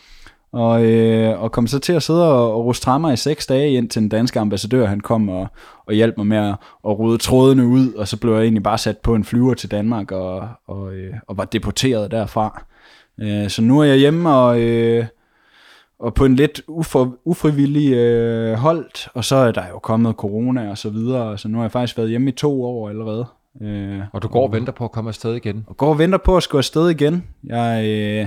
[0.52, 3.72] Og, øh, og kom så til at sidde og, og ruste trammer i seks dage,
[3.72, 5.46] ind til den danske ambassadør, han kom og,
[5.86, 6.54] og hjalp mig med at,
[6.88, 9.70] at rydde trådene ud, og så blev jeg egentlig bare sat på en flyver til
[9.70, 12.64] Danmark, og, og, øh, og var deporteret derfra.
[13.20, 15.04] Øh, så nu er jeg hjemme, og, øh,
[15.98, 20.70] og på en lidt ufor, ufrivillig øh, holdt, og så er der jo kommet corona
[20.70, 23.26] og så videre, så nu har jeg faktisk været hjemme i to år allerede.
[23.62, 25.64] Øh, Og du går og venter på at komme afsted igen.
[25.68, 27.24] og går og venter på at skulle afsted igen.
[27.44, 28.26] Jeg, øh,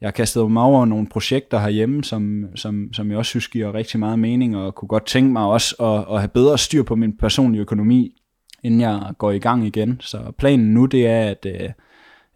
[0.00, 3.74] jeg har kastet mig over nogle projekter herhjemme, som, som, som jeg også synes giver
[3.74, 6.96] rigtig meget mening, og kunne godt tænke mig også at, at have bedre styr på
[6.96, 8.22] min personlige økonomi,
[8.62, 10.00] inden jeg går i gang igen.
[10.00, 11.70] Så planen nu, det er, at, øh,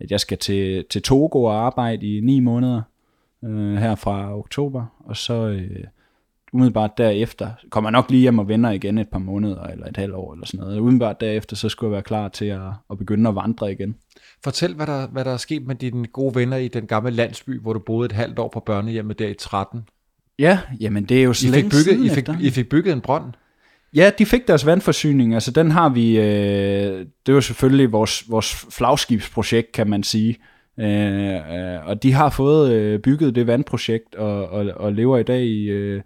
[0.01, 2.83] at jeg skal til, til Togo og arbejde i ni måneder
[3.45, 5.85] øh, her fra oktober, og så øh,
[6.53, 9.97] umiddelbart derefter, kommer jeg nok lige hjem og vender igen et par måneder, eller et
[9.97, 10.79] halvt år, eller sådan noget.
[10.79, 12.61] Umiddelbart derefter, så skulle jeg være klar til at,
[12.91, 13.97] at begynde at vandre igen.
[14.45, 17.61] Fortæl, hvad der, hvad der er sket med dine gode venner i den gamle landsby,
[17.61, 19.81] hvor du boede et halvt år på børnehjemmet der i 13.
[20.39, 22.29] Ja, jamen det er jo så I fik, bygget, I, fik.
[22.41, 23.25] I fik bygget en brønd.
[23.95, 25.35] Ja, de fik deres vandforsyning.
[25.35, 30.39] Altså den har vi, øh, det var selvfølgelig vores, vores flagskibsprojekt, kan man sige.
[30.81, 35.23] Øh, øh, og de har fået øh, bygget det vandprojekt, og, og, og lever i
[35.23, 36.03] dag i, øh,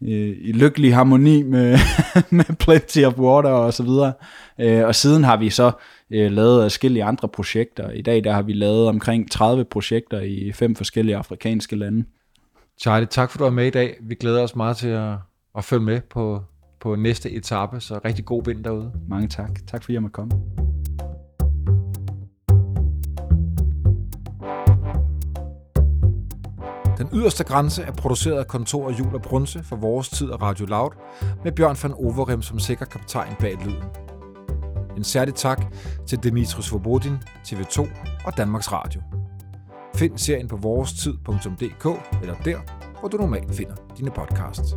[0.00, 1.78] i i lykkelig harmoni med,
[2.30, 4.12] med Plenty of Water og så videre.
[4.60, 5.72] Øh, og siden har vi så øh,
[6.10, 7.90] lavet forskellige andre projekter.
[7.90, 12.04] I dag der har vi lavet omkring 30 projekter i fem forskellige afrikanske lande.
[12.80, 13.96] Charlie, tak for du var med i dag.
[14.00, 15.14] Vi glæder os meget til at,
[15.56, 16.42] at følge med på,
[16.80, 18.92] på næste etape, så rigtig god vind derude.
[19.08, 19.50] Mange tak.
[19.66, 20.30] Tak fordi jeg måtte komme.
[26.98, 30.66] Den yderste grænse er produceret af kontor Jul og Brunse for vores tid af Radio
[30.66, 30.90] Loud,
[31.44, 34.07] med Bjørn van Overem som sikker kaptajn bag lyden.
[34.98, 35.74] En særlig tak
[36.06, 37.88] til Dimitris Svobodin, TV2
[38.24, 39.02] og Danmarks Radio.
[39.94, 41.86] Find serien på vorestid.dk
[42.22, 42.58] eller der,
[43.00, 44.74] hvor du normalt finder dine podcasts.